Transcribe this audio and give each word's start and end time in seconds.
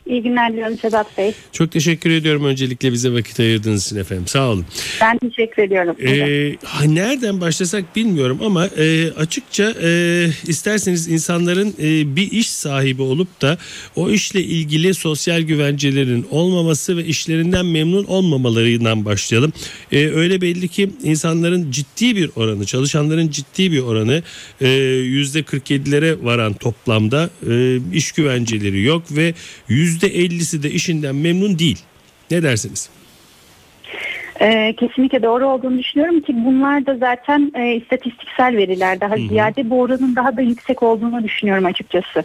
İyi 0.09 0.23
günler 0.23 0.53
diliyorum 0.53 0.77
Sedat 0.77 1.17
Bey. 1.17 1.33
Çok 1.52 1.71
teşekkür 1.71 2.09
ediyorum 2.09 2.45
öncelikle 2.45 2.91
bize 2.91 3.13
vakit 3.13 3.39
ayırdığınız 3.39 3.85
için 3.85 3.97
efendim. 3.97 4.27
Sağ 4.27 4.49
olun. 4.49 4.66
Ben 5.01 5.17
teşekkür 5.17 5.63
ediyorum. 5.63 5.95
Ee, 5.99 6.55
nereden 6.95 7.41
başlasak 7.41 7.95
bilmiyorum 7.95 8.39
ama 8.43 8.66
e, 8.66 9.11
açıkça 9.11 9.73
e, 9.83 10.25
isterseniz 10.47 11.07
insanların 11.07 11.73
e, 11.79 12.16
bir 12.16 12.31
iş 12.31 12.49
sahibi 12.49 13.01
olup 13.01 13.41
da 13.41 13.57
o 13.95 14.09
işle 14.09 14.43
ilgili 14.43 14.93
sosyal 14.93 15.41
güvencelerin 15.41 16.27
olmaması 16.31 16.97
ve 16.97 17.05
işlerinden 17.05 17.66
memnun 17.66 18.03
olmamalarından 18.03 19.05
başlayalım. 19.05 19.53
E, 19.91 20.07
öyle 20.07 20.41
belli 20.41 20.67
ki 20.67 20.89
insanların 21.03 21.71
ciddi 21.71 22.16
bir 22.16 22.29
oranı, 22.35 22.66
çalışanların 22.66 23.29
ciddi 23.29 23.71
bir 23.71 23.79
oranı 23.79 24.23
e, 24.61 24.67
%47'lere 24.67 26.23
varan 26.23 26.53
toplamda 26.53 27.29
e, 27.49 27.79
iş 27.94 28.11
güvenceleri 28.11 28.83
yok 28.83 29.03
ve 29.11 29.33
yüzde 29.67 29.98
%50'si 30.02 30.64
de 30.64 30.72
işinden 30.72 31.16
memnun 31.16 31.59
değil. 31.59 31.79
Ne 32.31 32.44
dersiniz? 32.44 32.90
Ee, 34.41 34.73
kesinlikle 34.77 35.23
doğru 35.23 35.47
olduğunu 35.47 35.77
düşünüyorum 35.77 36.22
ki 36.22 36.35
bunlar 36.45 36.85
da 36.85 36.95
zaten 36.95 37.51
e, 37.55 37.75
istatistiksel 37.75 38.57
veriler 38.57 39.01
daha 39.01 39.16
Hı-hı. 39.16 39.27
ziyade 39.27 39.69
bu 39.69 39.81
oranın 39.81 40.16
daha 40.16 40.38
da 40.38 40.41
yüksek 40.41 40.83
olduğunu 40.83 41.23
düşünüyorum 41.23 41.66
açıkçası. 41.66 42.23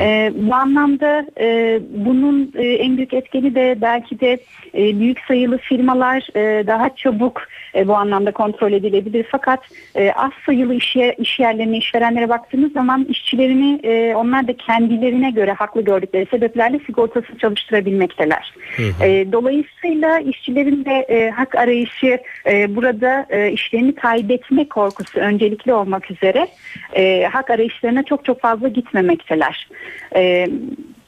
E, 0.00 0.32
bu 0.34 0.54
anlamda 0.54 1.26
e, 1.40 1.80
bunun 1.90 2.52
e, 2.54 2.66
en 2.66 2.96
büyük 2.96 3.14
etkeni 3.14 3.54
de 3.54 3.78
belki 3.80 4.20
de 4.20 4.38
e, 4.74 5.00
büyük 5.00 5.20
sayılı 5.20 5.58
firmalar 5.58 6.28
e, 6.36 6.66
daha 6.66 6.96
çabuk 6.96 7.42
e, 7.74 7.88
bu 7.88 7.94
anlamda 7.94 8.32
kontrol 8.32 8.72
edilebilir. 8.72 9.26
Fakat 9.30 9.60
e, 9.94 10.12
az 10.12 10.30
sayılı 10.46 10.74
iş, 10.74 10.96
yer, 10.96 11.14
iş 11.18 11.38
yerlerine, 11.40 11.78
işverenlere 11.78 12.28
baktığınız 12.28 12.72
zaman 12.72 13.06
işçilerini 13.08 13.80
e, 13.82 14.14
onlar 14.14 14.48
da 14.48 14.56
kendilerine 14.56 15.30
göre 15.30 15.52
haklı 15.52 15.82
gördükleri 15.82 16.26
sebeplerle 16.30 16.78
sigortasız 16.86 17.38
çalıştırabilmekteler. 17.38 18.52
Hı 18.76 18.82
hı. 18.82 19.04
E, 19.04 19.32
dolayısıyla 19.32 20.18
işçilerin 20.18 20.84
de 20.84 21.06
e, 21.08 21.30
hak 21.30 21.47
arayışı 21.54 22.18
e, 22.46 22.76
burada 22.76 23.26
e, 23.30 23.52
işlerini 23.52 23.94
kaybetme 23.94 24.68
korkusu 24.68 25.20
öncelikli 25.20 25.72
olmak 25.72 26.10
üzere 26.10 26.48
e, 26.96 27.24
hak 27.32 27.50
arayışlarına 27.50 28.02
çok 28.02 28.24
çok 28.24 28.40
fazla 28.40 28.68
gitmemekteler. 28.68 29.68
E, 30.16 30.48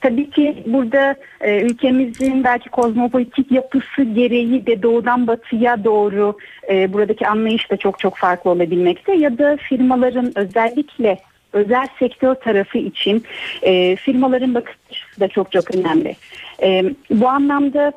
Tabii 0.00 0.30
ki 0.30 0.62
burada 0.66 1.14
e, 1.40 1.60
ülkemizin 1.60 2.44
belki 2.44 2.68
kozmopolitik 2.68 3.52
yapısı 3.52 4.02
gereği 4.02 4.66
de 4.66 4.82
doğudan 4.82 5.26
batıya 5.26 5.84
doğru 5.84 6.36
e, 6.70 6.92
buradaki 6.92 7.28
anlayış 7.28 7.70
da 7.70 7.76
çok 7.76 7.98
çok 7.98 8.16
farklı 8.16 8.50
olabilmekte 8.50 9.14
ya 9.14 9.38
da 9.38 9.56
firmaların 9.56 10.32
özellikle 10.38 11.18
özel 11.52 11.86
sektör 11.98 12.34
tarafı 12.34 12.78
için 12.78 13.24
e, 13.62 13.96
firmaların 13.96 14.54
bakış 14.54 14.76
da 15.20 15.28
çok 15.28 15.52
çok 15.52 15.74
önemli. 15.74 16.16
E, 16.62 16.84
bu 17.10 17.28
anlamda 17.28 17.92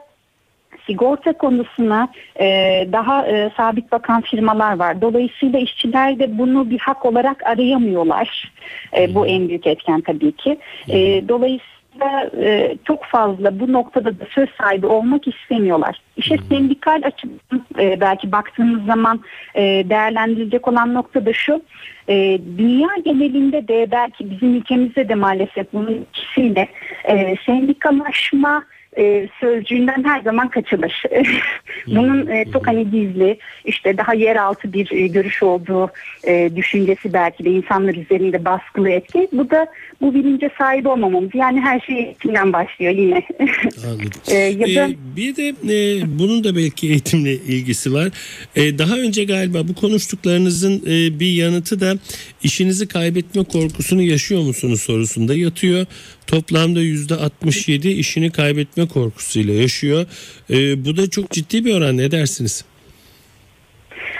sigorta 0.87 1.33
konusuna 1.33 2.07
e, 2.39 2.47
daha 2.91 3.27
e, 3.27 3.51
sabit 3.57 3.91
bakan 3.91 4.21
firmalar 4.21 4.79
var. 4.79 5.01
Dolayısıyla 5.01 5.59
işçiler 5.59 6.19
de 6.19 6.37
bunu 6.37 6.69
bir 6.69 6.79
hak 6.79 7.05
olarak 7.05 7.47
arayamıyorlar. 7.47 8.51
E, 8.97 9.15
bu 9.15 9.27
en 9.27 9.49
büyük 9.49 9.67
etken 9.67 10.01
tabii 10.01 10.31
ki. 10.31 10.57
E, 10.89 11.27
dolayısıyla 11.27 11.73
da 11.99 12.31
e, 12.41 12.77
çok 12.87 13.03
fazla 13.03 13.59
bu 13.59 13.73
noktada 13.73 14.19
da 14.19 14.25
söz 14.35 14.49
sahibi 14.61 14.87
olmak 14.87 15.27
istemiyorlar. 15.27 16.01
İşte 16.17 16.37
sendikal 16.49 17.01
açıdan 17.05 17.65
e, 17.79 18.01
belki 18.01 18.31
baktığımız 18.31 18.85
zaman 18.85 19.19
e, 19.55 19.61
değerlendirilecek 19.61 20.67
olan 20.67 20.93
nokta 20.93 21.25
da 21.25 21.33
şu. 21.33 21.61
E, 22.09 22.39
dünya 22.57 22.89
genelinde 23.05 23.67
de 23.67 23.87
belki 23.91 24.31
bizim 24.31 24.55
ülkemizde 24.55 25.09
de 25.09 25.15
maalesef 25.15 25.73
bunun 25.73 26.05
ikisiyle 26.11 26.67
e, 27.07 27.35
sendikalaşma 27.45 28.63
e, 28.97 29.27
sözcüğünden 29.39 30.03
her 30.03 30.21
zaman 30.21 30.49
kaçılır. 30.49 31.03
Bunun 31.87 32.27
e, 32.27 32.45
çok 32.53 32.67
hani 32.67 32.91
gizli 32.91 33.37
işte 33.65 33.97
daha 33.97 34.13
yeraltı 34.13 34.73
bir 34.73 34.91
e, 34.91 35.07
görüş 35.07 35.43
olduğu 35.43 35.91
e, 36.27 36.49
düşüncesi 36.55 37.13
belki 37.13 37.45
de 37.45 37.49
insanlar 37.49 37.95
üzerinde 37.95 38.45
baskılı 38.45 38.89
etki. 38.89 39.27
Bu 39.31 39.49
da 39.49 39.67
bu 40.01 40.13
bilince 40.13 40.49
sahip 40.57 40.87
olmamamız. 40.87 41.29
Yani 41.33 41.61
her 41.61 41.79
şey 41.79 41.95
eğitimden 41.95 42.53
başlıyor 42.53 42.91
yine. 42.91 43.23
Anladım. 43.85 44.09
e, 44.31 44.35
ya 44.35 44.67
da... 44.67 44.89
e, 44.89 44.95
bir 45.15 45.35
de 45.35 45.47
e, 45.47 46.01
bunun 46.19 46.43
da 46.43 46.55
belki 46.55 46.87
eğitimle 46.87 47.33
ilgisi 47.33 47.93
var. 47.93 48.09
E, 48.55 48.77
daha 48.77 48.97
önce 48.97 49.23
galiba 49.23 49.67
bu 49.67 49.75
konuştuklarınızın 49.75 50.81
e, 50.87 51.19
bir 51.19 51.33
yanıtı 51.33 51.79
da 51.79 51.93
işinizi 52.43 52.87
kaybetme 52.87 53.43
korkusunu 53.43 54.01
yaşıyor 54.01 54.41
musunuz 54.41 54.81
sorusunda 54.81 55.35
yatıyor. 55.35 55.85
Toplamda 56.27 56.83
%67 56.83 57.87
işini 57.87 58.31
kaybetme 58.31 58.87
korkusuyla 58.87 59.53
yaşıyor. 59.53 60.05
E, 60.49 60.85
bu 60.85 60.97
da 60.97 61.09
çok 61.09 61.31
ciddi 61.31 61.65
bir 61.65 61.73
oran 61.73 61.97
ne 61.97 62.11
dersiniz? 62.11 62.65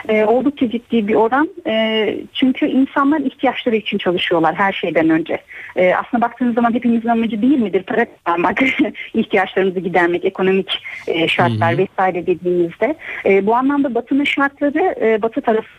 E, 0.09 0.25
oldukça 0.25 0.69
ciddi 0.69 1.07
bir 1.07 1.15
oran. 1.15 1.49
E, 1.67 2.15
çünkü 2.33 2.65
insanlar 2.65 3.19
ihtiyaçları 3.19 3.75
için 3.75 3.97
çalışıyorlar 3.97 4.55
her 4.55 4.73
şeyden 4.73 5.09
önce. 5.09 5.37
E, 5.75 5.93
aslında 5.95 6.21
baktığınız 6.21 6.55
zaman 6.55 6.73
hepimizin 6.73 7.09
amacı 7.09 7.41
değil 7.41 7.59
midir? 7.59 7.83
Para 7.83 8.05
kazanmak, 8.05 8.61
ihtiyaçlarımızı 9.13 9.79
gidermek, 9.79 10.25
ekonomik 10.25 10.83
e, 11.07 11.27
şartlar 11.27 11.71
hı 11.71 11.75
hı. 11.75 11.77
vesaire 11.77 12.25
dediğimizde. 12.25 12.95
E, 13.25 13.45
bu 13.45 13.55
anlamda 13.55 13.95
Batı'nın 13.95 14.23
şartları 14.23 14.95
e, 15.01 15.21
Batı 15.21 15.41
tarafı 15.41 15.69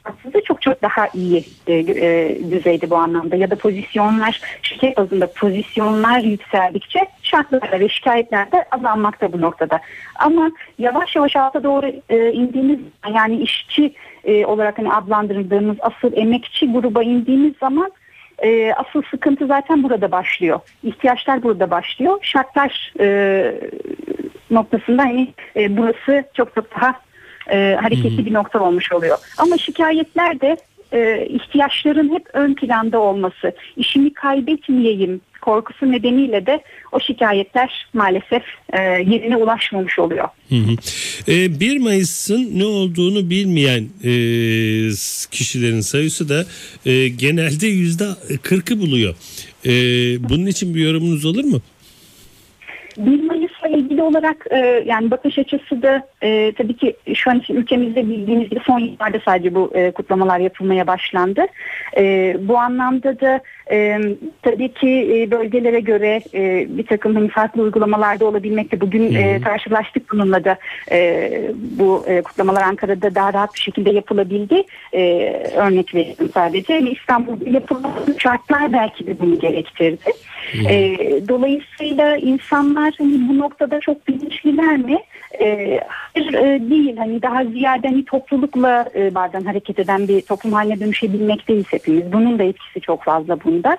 çok 0.44 0.62
çok 0.62 0.82
daha 0.82 1.08
iyi 1.14 1.44
e, 1.66 1.74
e, 1.74 2.38
düzeyde 2.50 2.90
bu 2.90 2.96
anlamda. 2.96 3.36
Ya 3.36 3.50
da 3.50 3.56
pozisyonlar, 3.56 4.40
şirket 4.62 4.96
bazında 4.96 5.32
pozisyonlar 5.32 6.20
yükseldikçe 6.20 7.00
şartlar 7.24 7.80
ve 7.80 7.88
şikayetler 7.88 8.52
de 8.52 8.64
azalmakta 8.70 9.32
bu 9.32 9.40
noktada. 9.40 9.80
Ama 10.14 10.50
yavaş 10.78 11.16
yavaş 11.16 11.36
alta 11.36 11.62
doğru 11.62 11.92
e, 12.08 12.32
indiğimiz 12.32 12.78
yani 13.14 13.36
işçi 13.36 13.94
e, 14.24 14.46
olarak 14.46 14.78
hani 14.78 14.92
adlandırdığımız 14.92 15.76
asıl 15.80 16.12
emekçi 16.16 16.72
gruba 16.72 17.02
indiğimiz 17.02 17.54
zaman 17.60 17.92
e, 18.38 18.72
asıl 18.72 19.02
sıkıntı 19.10 19.46
zaten 19.46 19.82
burada 19.82 20.12
başlıyor. 20.12 20.60
İhtiyaçlar 20.82 21.42
burada 21.42 21.70
başlıyor. 21.70 22.18
Şartlar 22.22 22.92
e, 23.00 23.54
noktasında 24.50 25.02
hani 25.02 25.34
e, 25.56 25.76
burası 25.76 26.24
çok 26.34 26.54
çok 26.54 26.76
daha 26.76 27.00
e, 27.50 27.76
hareketli 27.80 28.26
bir 28.26 28.34
nokta 28.34 28.62
olmuş 28.62 28.92
oluyor. 28.92 29.18
Ama 29.38 29.58
şikayetler 29.58 30.40
de 30.40 30.56
e, 30.92 31.26
ihtiyaçların 31.26 32.14
hep 32.14 32.26
ön 32.32 32.54
planda 32.54 33.00
olması, 33.00 33.52
işimi 33.76 34.12
kaybetmeyeyim 34.14 35.20
korkusu 35.44 35.92
nedeniyle 35.92 36.46
de 36.46 36.60
o 36.92 37.00
şikayetler 37.00 37.86
maalesef 37.92 38.42
e, 38.72 38.80
yerine 38.82 39.36
ulaşmamış 39.36 39.98
oluyor. 39.98 40.28
Hı 40.48 40.54
hı. 40.54 40.72
E, 41.32 41.60
1 41.60 41.78
Mayıs'ın 41.78 42.58
ne 42.58 42.64
olduğunu 42.64 43.30
bilmeyen 43.30 43.82
e, 44.04 44.10
kişilerin 45.30 45.80
sayısı 45.80 46.28
da 46.28 46.44
e, 46.86 47.08
genelde 47.08 47.66
yüzde 47.66 48.04
40'ı 48.28 48.80
buluyor. 48.80 49.14
E, 49.64 49.70
bunun 50.28 50.46
için 50.46 50.74
bir 50.74 50.80
yorumunuz 50.80 51.24
olur 51.24 51.44
mu? 51.44 51.60
1 52.98 53.22
Mayıs'la 53.22 53.68
ilgili 53.68 54.02
olarak 54.02 54.46
e, 54.50 54.84
yani 54.86 55.10
bakış 55.10 55.38
açısı 55.38 55.82
da 55.82 56.08
e, 56.22 56.52
tabii 56.52 56.76
ki 56.76 56.96
şu 57.14 57.30
an 57.30 57.38
için 57.38 57.54
ülkemizde 57.54 58.08
bildiğiniz 58.08 58.50
gibi 58.50 58.60
son 58.66 58.78
yıllarda 58.78 59.20
sadece 59.24 59.54
bu 59.54 59.70
e, 59.74 59.90
kutlamalar 59.90 60.38
yapılmaya 60.38 60.86
başlandı. 60.86 61.46
E, 61.96 62.36
bu 62.40 62.58
anlamda 62.58 63.20
da 63.20 63.40
e, 63.70 63.98
tabii 64.42 64.72
ki 64.72 64.88
e, 64.88 65.30
bölgelere 65.30 65.80
göre 65.80 66.20
e, 66.34 66.66
bir 66.68 66.86
takım 66.86 67.14
hani 67.14 67.28
farklı 67.28 67.62
uygulamalarda 67.62 68.24
olabilmekte. 68.24 68.80
Bugün 68.80 69.14
e, 69.14 69.40
karşılaştık 69.40 70.12
bununla 70.12 70.44
da 70.44 70.58
e, 70.90 71.30
bu 71.78 72.04
e, 72.06 72.22
kutlamalar 72.22 72.62
Ankara'da 72.62 73.14
daha 73.14 73.32
rahat 73.32 73.54
bir 73.54 73.60
şekilde 73.60 73.90
yapılabildi. 73.90 74.62
E, 74.92 75.32
örnek 75.56 75.94
vereyim 75.94 76.30
sadece. 76.34 76.72
Yani 76.72 76.90
İstanbul'da 76.90 77.50
yapılan 77.50 77.92
şartlar 78.18 78.72
belki 78.72 79.06
de 79.06 79.20
bunu 79.20 79.38
gerektirdi. 79.38 80.12
E, 80.68 80.96
dolayısıyla 81.28 82.16
insanlar 82.16 82.94
hani 82.98 83.28
bu 83.28 83.38
noktada 83.38 83.80
çok 83.80 84.08
bilinçliler 84.08 84.76
mi? 84.76 84.98
E, 85.40 85.80
hayır 86.14 86.34
e, 86.34 86.70
değil. 86.70 86.96
Hani 86.96 87.22
daha 87.22 87.44
ziyade 87.44 87.88
hani 87.88 88.04
toplulukla 88.04 88.88
e, 88.94 89.14
bazen 89.14 89.44
hareket 89.44 89.78
eden 89.78 90.08
bir 90.08 90.20
toplum 90.20 90.52
haline 90.52 90.80
dönüşebilmekteyiz 90.80 91.66
hepimiz. 91.70 92.12
Bunun 92.12 92.38
da 92.38 92.42
etkisi 92.42 92.80
çok 92.80 93.02
fazla 93.02 93.36
bunda. 93.54 93.78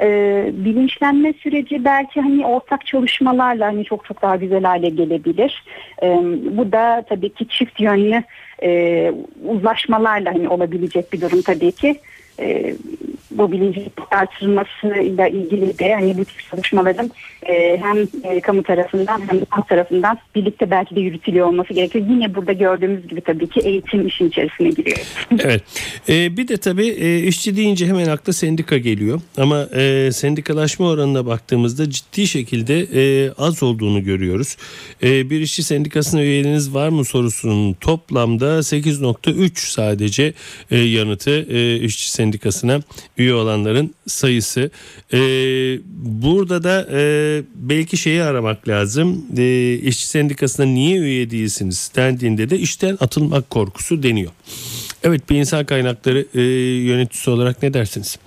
E, 0.00 0.06
bilinçlenme 0.52 1.32
süreci 1.32 1.84
belki 1.84 2.20
hani 2.20 2.46
ortak 2.46 2.86
çalışmalarla 2.86 3.66
hani 3.66 3.84
çok 3.84 4.04
çok 4.04 4.22
daha 4.22 4.36
güzel 4.36 4.62
hale 4.62 4.88
gelebilir. 4.88 5.64
E, 6.02 6.06
bu 6.56 6.72
da 6.72 7.04
tabii 7.08 7.34
ki 7.34 7.48
çift 7.48 7.80
yönlü 7.80 8.22
e, 8.62 9.12
uzlaşmalarla 9.44 10.34
hani 10.34 10.48
olabilecek 10.48 11.12
bir 11.12 11.20
durum 11.20 11.42
tabii 11.42 11.72
ki 11.72 11.94
e, 12.40 12.74
bu 13.30 13.52
bilincin 13.52 13.92
artırılmasıyla 14.10 15.28
ilgili 15.28 15.78
de 15.78 15.94
hani 15.94 16.18
bu 16.18 16.24
tip 16.24 16.50
çalışmaların 16.50 17.10
e, 17.42 17.80
hem 17.82 17.98
e, 18.24 18.40
kamu 18.40 18.62
tarafından 18.62 19.20
hem 19.28 19.40
de 19.40 19.44
tarafından 19.68 20.18
birlikte 20.34 20.70
belki 20.70 20.96
de 20.96 21.00
yürütülüyor 21.00 21.46
olması 21.46 21.74
gerekiyor. 21.74 22.06
Yine 22.10 22.34
burada 22.34 22.52
gördüğümüz 22.52 23.08
gibi 23.08 23.20
tabii 23.20 23.46
ki 23.46 23.60
eğitim 23.60 24.06
işin 24.06 24.28
içerisine 24.28 24.68
giriyor. 24.68 24.98
Evet. 25.44 25.62
E, 26.08 26.36
bir 26.36 26.48
de 26.48 26.56
tabii 26.56 26.86
e, 26.86 27.18
işçi 27.18 27.56
deyince 27.56 27.86
hemen 27.86 28.08
akla 28.08 28.32
sendika 28.32 28.78
geliyor. 28.78 29.20
Ama 29.36 29.68
e, 29.74 30.12
sendikalaşma 30.12 30.88
oranına 30.88 31.26
baktığımızda 31.26 31.90
ciddi 31.90 32.26
şekilde 32.26 32.80
e, 32.80 33.32
az 33.38 33.62
olduğunu 33.62 34.04
görüyoruz. 34.04 34.56
E, 35.02 35.30
bir 35.30 35.40
işçi 35.40 35.62
sendikasına 35.62 36.22
üyeliğiniz 36.22 36.74
var 36.74 36.88
mı 36.88 37.04
sorusunun 37.04 37.72
toplamda 37.72 38.46
8.3 38.58 39.50
sadece 39.54 40.32
e, 40.70 40.78
yanıtı 40.78 41.46
e, 41.50 41.76
işçi 41.76 42.10
sendikasına 42.10 42.80
üye 43.20 43.34
olanların 43.34 43.94
sayısı. 44.06 44.70
E, 45.12 45.18
burada 45.96 46.64
da 46.64 46.86
e, 46.92 47.02
belki 47.54 47.96
şeyi 47.96 48.22
aramak 48.22 48.68
lazım. 48.68 49.26
E, 49.38 49.74
işçi 49.74 50.06
sendikasına 50.06 50.66
niye 50.66 50.98
üye 50.98 51.30
değilsiniz 51.30 51.92
dendiğinde 51.96 52.50
de 52.50 52.58
işten 52.58 52.96
atılmak 53.00 53.50
korkusu 53.50 54.02
deniyor. 54.02 54.32
Evet 55.02 55.30
bir 55.30 55.36
insan 55.36 55.64
kaynakları 55.64 56.26
e, 56.34 56.40
yöneticisi 56.84 57.30
olarak 57.30 57.62
ne 57.62 57.74
dersiniz? 57.74 58.18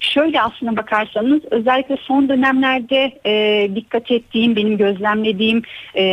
Şöyle 0.00 0.42
aslına 0.42 0.76
bakarsanız 0.76 1.40
özellikle 1.50 1.96
son 1.96 2.28
dönemlerde 2.28 3.12
e, 3.26 3.70
dikkat 3.74 4.10
ettiğim, 4.10 4.56
benim 4.56 4.76
gözlemlediğim 4.76 5.62
e, 5.94 6.04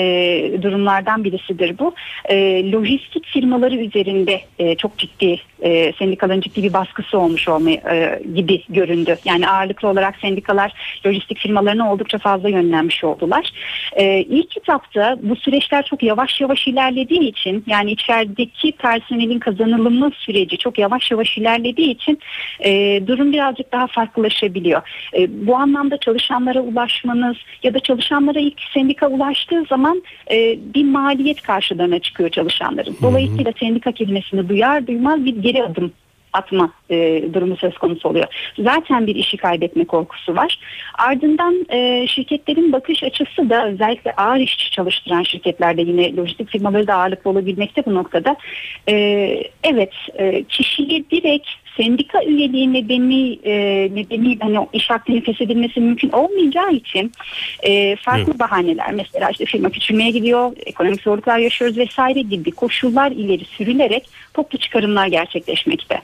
durumlardan 0.61 1.23
birisidir 1.23 1.79
bu. 1.79 1.95
E, 2.29 2.71
lojistik 2.71 3.25
firmaları 3.25 3.75
üzerinde 3.75 4.41
e, 4.59 4.75
çok 4.75 4.97
ciddi 4.97 5.41
e, 5.65 5.93
sendikaların 5.99 6.41
ciddi 6.41 6.63
bir 6.63 6.73
baskısı 6.73 7.19
olmuş 7.19 7.47
olmayı 7.47 7.77
e, 7.77 8.21
gibi 8.35 8.63
göründü. 8.69 9.17
Yani 9.25 9.49
ağırlıklı 9.49 9.87
olarak 9.87 10.15
sendikalar 10.21 10.73
lojistik 11.05 11.37
firmalarına 11.37 11.93
oldukça 11.93 12.17
fazla 12.17 12.49
yönlenmiş 12.49 13.03
oldular. 13.03 13.51
E, 13.93 14.19
ilk 14.21 14.57
etapta 14.57 15.17
bu 15.21 15.35
süreçler 15.35 15.85
çok 15.85 16.03
yavaş 16.03 16.41
yavaş 16.41 16.67
ilerlediği 16.67 17.29
için 17.29 17.63
yani 17.67 17.91
içerideki 17.91 18.71
personelin 18.71 19.39
kazanılımı 19.39 20.11
süreci 20.11 20.57
çok 20.57 20.77
yavaş 20.79 21.11
yavaş 21.11 21.37
ilerlediği 21.37 21.89
için 21.89 22.19
e, 22.59 23.01
durum 23.07 23.33
birazcık 23.33 23.71
daha 23.71 23.87
farklılaşabiliyor. 23.87 24.81
E, 25.17 25.47
bu 25.47 25.55
anlamda 25.55 25.97
çalışanlara 25.97 26.61
ulaşmanız 26.61 27.37
ya 27.63 27.73
da 27.73 27.79
çalışanlara 27.79 28.39
ilk 28.39 28.61
sendika 28.73 29.07
ulaştığı 29.07 29.63
zaman 29.69 30.03
e, 30.31 30.59
bir 30.73 30.83
maliyet 30.83 31.41
karşılarına 31.41 31.99
çıkıyor 31.99 32.29
çalışanların. 32.29 32.97
Dolayısıyla 33.01 33.53
sendika 33.59 33.91
kelimesini 33.91 34.49
duyar 34.49 34.87
duymaz 34.87 35.25
bir 35.25 35.35
geri 35.35 35.54
adım 35.63 35.91
atma 36.35 36.71
e, 36.89 37.23
durumu 37.33 37.57
söz 37.57 37.77
konusu 37.77 38.09
oluyor. 38.09 38.53
Zaten 38.59 39.07
bir 39.07 39.15
işi 39.15 39.37
kaybetme 39.37 39.85
korkusu 39.85 40.35
var. 40.35 40.59
Ardından 40.97 41.65
e, 41.69 42.07
şirketlerin 42.07 42.71
bakış 42.71 43.03
açısı 43.03 43.49
da 43.49 43.67
özellikle 43.67 44.11
ağır 44.11 44.39
işçi 44.39 44.71
çalıştıran 44.71 45.23
şirketlerde 45.23 45.81
yine 45.81 46.15
lojistik 46.15 46.49
firmaları 46.49 46.87
da 46.87 46.95
ağırlıklı 46.95 47.29
olabilmekte 47.29 47.85
bu 47.85 47.95
noktada. 47.95 48.35
E, 48.89 48.93
evet 49.63 49.93
e, 50.17 50.43
kişiyi 50.43 51.05
direkt 51.11 51.47
sendika 51.77 52.23
üyeliği 52.23 52.73
nedeni 52.73 53.39
e, 53.43 53.55
nedeni 53.95 54.37
hani 54.41 54.67
iş 54.73 54.89
hakkının 54.89 55.21
feshedilmesi 55.21 55.79
mümkün 55.79 56.09
olmayacağı 56.09 56.71
için 56.71 57.11
e, 57.63 57.95
farklı 57.95 58.31
evet. 58.31 58.39
bahaneler 58.39 58.91
mesela 58.93 59.29
işte 59.29 59.45
firma 59.45 59.69
küçülmeye 59.69 60.09
gidiyor, 60.11 60.51
ekonomik 60.65 61.01
zorluklar 61.01 61.37
yaşıyoruz 61.37 61.77
vesaire 61.77 62.21
gibi 62.21 62.51
koşullar 62.51 63.11
ileri 63.11 63.45
sürülerek 63.45 64.09
toplu 64.33 64.59
çıkarımlar 64.59 65.07
gerçekleşmekte. 65.07 66.01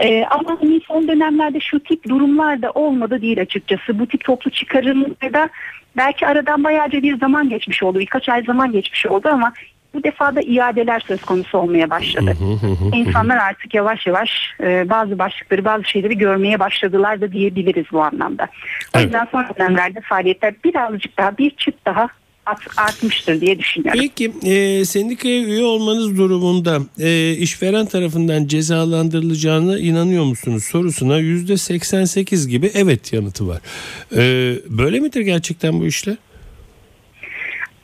E, 0.00 0.24
ama 0.24 0.58
hani 0.60 0.80
son 0.88 1.08
dönemlerde 1.08 1.60
şu 1.60 1.80
tip 1.80 2.08
durumlar 2.08 2.62
da 2.62 2.70
olmadı 2.70 3.22
değil 3.22 3.40
açıkçası. 3.40 3.98
Bu 3.98 4.06
tip 4.06 4.24
toplu 4.24 4.50
çıkarımlarda 4.50 5.48
belki 5.96 6.26
aradan 6.26 6.64
bayağıca 6.64 7.02
bir 7.02 7.18
zaman 7.18 7.48
geçmiş 7.48 7.82
oldu, 7.82 7.98
birkaç 7.98 8.28
ay 8.28 8.44
zaman 8.44 8.72
geçmiş 8.72 9.06
oldu 9.06 9.28
ama 9.28 9.52
bu 9.94 10.04
defa 10.04 10.36
da 10.36 10.40
iadeler 10.40 11.00
söz 11.00 11.20
konusu 11.22 11.58
olmaya 11.58 11.90
başladı. 11.90 12.36
İnsanlar 12.92 13.36
artık 13.36 13.74
yavaş 13.74 14.06
yavaş 14.06 14.30
e, 14.60 14.90
bazı 14.90 15.18
başlıkları, 15.18 15.64
bazı 15.64 15.84
şeyleri 15.84 16.18
görmeye 16.18 16.58
başladılar 16.58 17.20
da 17.20 17.32
diyebiliriz 17.32 17.86
bu 17.92 18.02
anlamda. 18.02 18.48
O 18.96 19.00
yüzden 19.00 19.18
evet. 19.18 19.28
son 19.32 19.56
dönemlerde 19.58 20.00
faaliyetler 20.00 20.54
birazcık 20.64 21.18
daha, 21.18 21.38
bir 21.38 21.50
çıt 21.50 21.74
daha 21.86 22.08
artmıştır 22.76 23.40
diye 23.40 23.58
düşünüyorum. 23.58 24.00
Peki 24.00 24.32
e, 24.42 24.84
sendikaya 24.84 25.42
üye 25.42 25.64
olmanız 25.64 26.18
durumunda 26.18 26.80
e, 26.98 27.32
işveren 27.32 27.86
tarafından 27.86 28.46
cezalandırılacağına 28.46 29.78
inanıyor 29.78 30.24
musunuz 30.24 30.64
sorusuna 30.64 31.18
yüzde 31.18 31.56
88 31.56 32.48
gibi 32.48 32.70
evet 32.74 33.12
yanıtı 33.12 33.48
var. 33.48 33.60
E, 34.16 34.20
böyle 34.78 35.00
midir 35.00 35.20
gerçekten 35.20 35.80
bu 35.80 35.86
işler? 35.86 36.16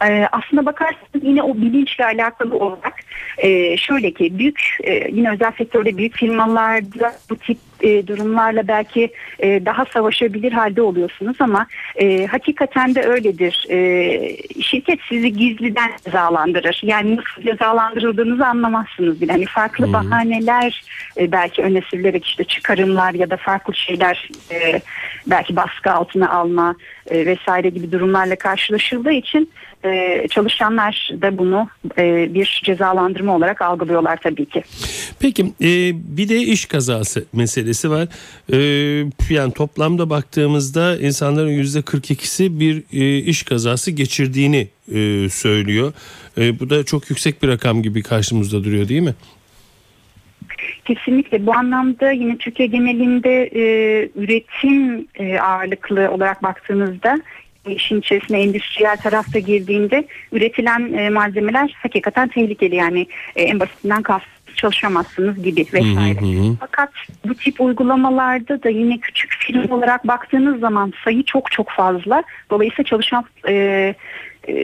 Ee, 0.06 0.28
aslında 0.32 0.66
bakarsanız 0.66 1.22
yine 1.22 1.42
o 1.42 1.56
bilinçle 1.56 2.04
alakalı 2.04 2.56
olarak 2.58 2.94
e, 3.38 3.76
şöyle 3.76 4.10
ki 4.10 4.38
büyük 4.38 4.78
e, 4.84 5.08
yine 5.12 5.30
özel 5.30 5.52
sektörde 5.52 5.96
büyük 5.96 6.16
firmalarda 6.16 7.14
bu 7.30 7.36
tip 7.36 7.58
e, 7.80 8.06
durumlarla 8.06 8.68
belki 8.68 9.12
e, 9.38 9.66
daha 9.66 9.84
savaşabilir 9.84 10.52
halde 10.52 10.82
oluyorsunuz 10.82 11.36
ama 11.40 11.66
e, 11.96 12.26
hakikaten 12.26 12.94
de 12.94 13.02
öyledir. 13.02 13.66
E, 13.70 14.62
şirket 14.62 14.98
sizi 15.08 15.32
gizliden 15.32 15.90
cezalandırır. 16.04 16.80
Yani 16.82 17.16
nasıl 17.16 17.42
cezalandırıldığınızı 17.50 18.46
anlamazsınız 18.46 19.20
bile. 19.20 19.32
Hani 19.32 19.46
farklı 19.46 19.86
hmm. 19.86 19.92
bahaneler 19.92 20.82
e, 21.18 21.32
belki 21.32 21.62
öne 21.62 21.80
sürülerek 21.80 22.24
işte 22.24 22.44
çıkarımlar 22.44 23.14
ya 23.14 23.30
da 23.30 23.36
farklı 23.36 23.74
şeyler 23.74 24.28
e, 24.50 24.80
belki 25.26 25.56
baskı 25.56 25.92
altına 25.92 26.30
alma 26.30 26.74
e, 27.10 27.26
vesaire 27.26 27.68
gibi 27.68 27.92
durumlarla 27.92 28.36
karşılaşıldığı 28.36 29.12
için 29.12 29.50
e, 29.84 30.26
çalışanlar 30.30 31.10
da 31.22 31.38
bunu 31.38 31.68
e, 31.98 32.34
bir 32.34 32.62
cezalandırma 32.64 33.36
olarak 33.36 33.62
algılıyorlar 33.62 34.16
tabii 34.16 34.46
ki. 34.46 34.62
Peki 35.20 35.42
e, 35.42 35.68
bir 36.16 36.28
de 36.28 36.36
iş 36.36 36.66
kazası 36.66 37.24
meselesi 37.32 37.63
var. 37.90 38.08
E, 38.52 38.58
yani 39.30 39.52
toplamda 39.52 40.10
baktığımızda 40.10 40.96
insanların 40.98 41.50
yüzde 41.50 41.78
42'si 41.78 42.60
bir 42.60 42.82
e, 42.92 43.18
iş 43.18 43.42
kazası 43.42 43.90
geçirdiğini 43.90 44.68
e, 44.88 45.28
söylüyor. 45.28 45.92
E, 46.38 46.60
bu 46.60 46.70
da 46.70 46.84
çok 46.84 47.10
yüksek 47.10 47.42
bir 47.42 47.48
rakam 47.48 47.82
gibi 47.82 48.02
karşımızda 48.02 48.64
duruyor 48.64 48.88
değil 48.88 49.02
mi? 49.02 49.14
Kesinlikle 50.84 51.46
bu 51.46 51.54
anlamda 51.54 52.10
yine 52.10 52.36
Türkiye 52.36 52.68
genelinde 52.68 53.50
e, 53.54 53.62
üretim 54.16 55.06
e, 55.14 55.38
ağırlıklı 55.38 56.10
olarak 56.10 56.42
baktığımızda 56.42 57.20
işin 57.68 58.00
içerisine 58.00 58.42
endüstriyel 58.42 58.96
tarafta 58.96 59.38
girdiğinde 59.38 60.06
üretilen 60.32 60.92
e, 60.92 61.10
malzemeler 61.10 61.76
hakikaten 61.82 62.28
tehlikeli 62.28 62.74
yani 62.74 63.06
e, 63.36 63.42
en 63.42 63.60
basitinden 63.60 64.02
kastım 64.02 64.33
çalışamazsınız 64.56 65.42
gibi 65.42 65.66
vesaire. 65.72 66.20
Hı 66.20 66.48
hı. 66.48 66.56
Fakat 66.60 66.90
bu 67.28 67.34
tip 67.34 67.60
uygulamalarda 67.60 68.62
da 68.62 68.68
yine 68.68 68.98
küçük 68.98 69.32
film 69.32 69.70
olarak 69.70 70.08
baktığınız 70.08 70.60
zaman 70.60 70.92
sayı 71.04 71.22
çok 71.22 71.50
çok 71.50 71.70
fazla. 71.70 72.22
Dolayısıyla 72.50 72.84
çalışan 72.84 73.24
e, 73.48 73.54
e, 74.48 74.54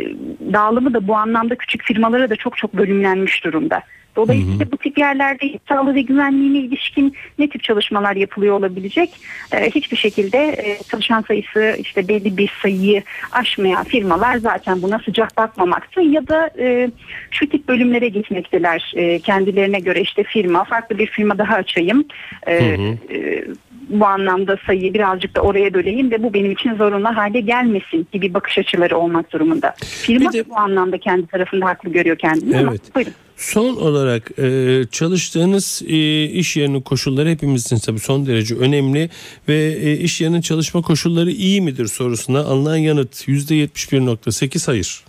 dağılımı 0.53 0.95
da 0.95 1.09
bu 1.09 1.17
anlamda 1.17 1.55
küçük 1.55 1.83
firmalara 1.83 2.31
da 2.31 2.37
çok 2.37 2.57
çok 2.57 2.75
bölümlenmiş 2.75 3.45
durumda. 3.45 3.83
Dolayısıyla 4.17 4.73
bu 4.73 4.77
tip 4.77 4.99
yerlerde 4.99 5.59
sağlığı 5.69 5.95
ve 5.95 6.03
güvenliğine 6.03 6.59
ilişkin 6.59 7.15
ne 7.39 7.49
tip 7.49 7.63
çalışmalar 7.63 8.17
yapılıyor 8.17 8.55
olabilecek? 8.59 9.11
Ee, 9.53 9.71
hiçbir 9.71 9.97
şekilde 9.97 10.39
e, 10.39 10.79
çalışan 10.91 11.23
sayısı 11.29 11.77
işte 11.79 12.09
belli 12.09 12.37
bir 12.37 12.53
sayıyı 12.63 13.03
aşmayan 13.33 13.85
firmalar 13.85 14.37
zaten 14.37 14.83
buna 14.83 14.99
sıcak 14.99 15.37
bakmamakta 15.37 16.01
ya 16.01 16.29
da 16.29 16.51
e, 16.59 16.91
şu 17.31 17.49
tip 17.49 17.69
bölümlere 17.69 18.09
gitmekteler. 18.09 18.93
E, 18.97 19.19
kendilerine 19.19 19.81
göre 19.81 20.01
işte 20.01 20.23
firma 20.23 20.65
farklı 20.65 20.99
bir 20.99 21.07
firma 21.07 21.39
daha 21.39 21.55
açayım. 21.55 22.05
E, 22.47 22.55
e, 22.55 23.45
bu 23.89 24.07
anlamda 24.07 24.57
sayıyı 24.67 24.95
birazcık 24.95 25.37
da 25.37 25.41
oraya 25.41 25.75
böleyim 25.75 26.11
ve 26.11 26.23
bu 26.23 26.35
benim 26.35 26.53
için 26.53 26.75
zorunlu 26.75 27.17
hale 27.17 27.41
gelmesin 27.41 28.07
gibi 28.13 28.35
bakış 28.35 28.59
açıları 28.59 28.99
olmak 28.99 29.33
durumunda. 29.33 29.75
Firma 29.81 30.33
Bir 30.33 30.39
de- 30.39 30.49
bu 30.51 30.57
anlamda 30.59 30.99
kendi 30.99 31.27
tarafında 31.27 31.67
haklı 31.67 31.91
görüyor 31.91 32.19
kendini 32.19 32.59
ama 32.59 32.71
Evet. 32.71 32.95
buyurun. 32.95 33.13
Son 33.41 33.77
olarak 33.77 34.39
e, 34.39 34.85
çalıştığınız 34.91 35.83
e, 35.87 36.25
iş 36.25 36.57
yerinin 36.57 36.81
koşulları 36.81 37.29
hepimiz 37.29 37.67
için 37.67 37.79
tabii 37.79 37.99
son 37.99 38.27
derece 38.27 38.55
önemli 38.55 39.11
ve 39.49 39.79
e, 39.83 39.97
iş 39.97 40.21
yerinin 40.21 40.41
çalışma 40.41 40.83
koşulları 40.83 41.31
iyi 41.31 41.61
midir 41.61 41.87
sorusuna 41.87 42.41
alınan 42.41 42.77
yanıt 42.77 43.29
%71.8 43.29 44.67
hayır. 44.67 45.05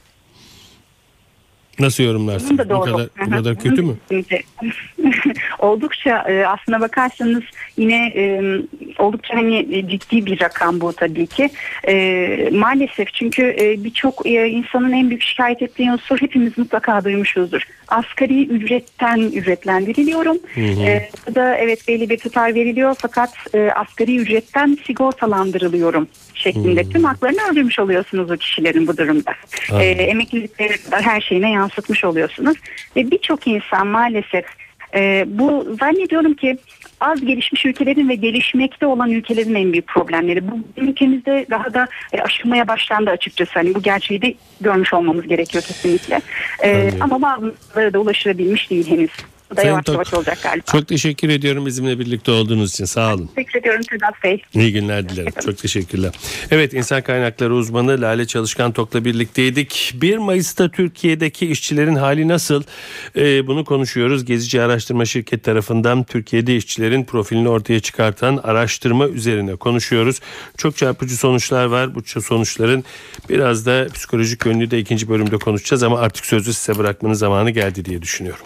Nasıl 1.79 2.03
da 2.57 2.69
Bu 2.69 2.81
kadar, 2.81 3.09
bu 3.25 3.31
kadar 3.31 3.59
kötü 3.59 3.81
mü? 3.81 3.97
Oldukça 5.61 6.25
e, 6.29 6.45
aslına 6.45 6.81
bakarsanız 6.81 7.43
yine 7.77 8.07
e, 8.15 8.41
oldukça 8.97 9.35
hani 9.35 9.85
ciddi 9.89 10.25
bir 10.25 10.41
rakam 10.41 10.81
bu 10.81 10.93
tabii 10.93 11.27
ki. 11.27 11.49
E, 11.87 12.49
maalesef 12.51 13.13
çünkü 13.13 13.55
e, 13.59 13.83
birçok 13.83 14.25
e, 14.25 14.47
insanın 14.47 14.91
en 14.91 15.09
büyük 15.09 15.23
şikayet 15.23 15.61
ettiği 15.61 15.91
unsur 15.91 16.21
hepimiz 16.21 16.57
mutlaka 16.57 17.03
duymuşuzdur. 17.03 17.61
Asgari 17.87 18.47
ücretten 18.47 19.19
ücretlendiriliyorum. 19.19 20.37
E, 20.57 21.09
bu 21.27 21.35
da 21.35 21.55
evet 21.55 21.87
belli 21.87 22.09
bir 22.09 22.17
tutar 22.17 22.55
veriliyor 22.55 22.95
fakat 22.99 23.29
e, 23.53 23.71
asgari 23.71 24.17
ücretten 24.17 24.77
sigortalandırılıyorum 24.87 26.07
şeklinde 26.33 26.89
tüm 26.89 27.03
haklarını 27.03 27.51
öldürmüş 27.51 27.79
oluyorsunuz 27.79 28.31
o 28.31 28.37
kişilerin 28.37 28.87
bu 28.87 28.97
durumda. 28.97 29.33
E, 29.79 29.83
emeklilikleri 29.85 30.73
her 30.91 31.21
şeyine 31.21 31.51
yansıtmış 31.51 32.03
oluyorsunuz. 32.03 32.57
Ve 32.95 33.11
birçok 33.11 33.47
insan 33.47 33.87
maalesef 33.87 34.45
e, 34.95 35.25
bu 35.27 35.75
zannediyorum 35.79 36.33
ki 36.33 36.57
az 36.99 37.25
gelişmiş 37.25 37.65
ülkelerin 37.65 38.09
ve 38.09 38.15
gelişmekte 38.15 38.85
olan 38.85 39.11
ülkelerin 39.11 39.55
en 39.55 39.71
büyük 39.71 39.87
problemleri. 39.87 40.51
Bu 40.51 40.59
ülkemizde 40.77 41.45
daha 41.49 41.73
da 41.73 41.87
e, 42.13 42.21
aşılmaya 42.21 42.67
başlandı 42.67 43.09
açıkçası. 43.09 43.51
Hani 43.53 43.75
bu 43.75 43.81
gerçeği 43.81 44.21
de 44.21 44.33
görmüş 44.61 44.93
olmamız 44.93 45.27
gerekiyor 45.27 45.63
kesinlikle. 45.63 46.21
E, 46.63 46.89
ama 46.99 47.21
bazıları 47.21 47.93
da 47.93 47.99
ulaşılabilmiş 47.99 48.69
değil 48.69 48.87
henüz. 48.87 49.11
Bu 49.51 49.55
da 49.55 49.61
Sayın 49.61 49.71
yavaş 49.71 49.85
Tok, 49.85 49.93
yavaş 49.93 50.13
olacak 50.13 50.37
galiba. 50.43 50.63
Çok 50.71 50.87
teşekkür 50.87 51.29
ediyorum 51.29 51.65
bizimle 51.65 51.99
birlikte 51.99 52.31
olduğunuz 52.31 52.73
için. 52.73 52.85
Sağ 52.85 53.13
olun. 53.13 53.29
Teşekkür 53.35 53.59
ediyorum 53.59 53.81
Sedat 53.89 54.23
Bey. 54.23 54.41
İyi 54.53 54.73
günler 54.73 55.09
dilerim. 55.09 55.33
Çok 55.45 55.57
teşekkürler. 55.57 56.11
Evet 56.51 56.73
insan 56.73 57.01
kaynakları 57.01 57.53
uzmanı 57.53 58.01
Lale 58.01 58.27
Çalışkan 58.27 58.71
Tok'la 58.71 59.05
birlikteydik. 59.05 59.93
1 59.95 60.17
Mayıs'ta 60.17 60.69
Türkiye'deki 60.69 61.47
işçilerin 61.47 61.95
hali 61.95 62.27
nasıl? 62.27 62.63
Ee, 63.15 63.47
bunu 63.47 63.65
konuşuyoruz. 63.65 64.25
Gezici 64.25 64.61
Araştırma 64.61 65.05
Şirket 65.05 65.43
tarafından 65.43 66.03
Türkiye'de 66.03 66.55
işçilerin 66.55 67.03
profilini 67.03 67.49
ortaya 67.49 67.79
çıkartan 67.79 68.37
araştırma 68.43 69.07
üzerine 69.07 69.55
konuşuyoruz. 69.55 70.19
Çok 70.57 70.77
çarpıcı 70.77 71.17
sonuçlar 71.17 71.65
var. 71.65 71.95
Bu 71.95 72.21
sonuçların 72.21 72.83
biraz 73.29 73.65
da 73.65 73.87
psikolojik 73.93 74.45
yönünü 74.45 74.71
de 74.71 74.79
ikinci 74.79 75.09
bölümde 75.09 75.37
konuşacağız 75.37 75.83
ama 75.83 75.99
artık 75.99 76.25
sözü 76.25 76.53
size 76.53 76.79
bırakmanın 76.79 77.13
zamanı 77.13 77.51
geldi 77.51 77.85
diye 77.85 78.01
düşünüyorum. 78.01 78.45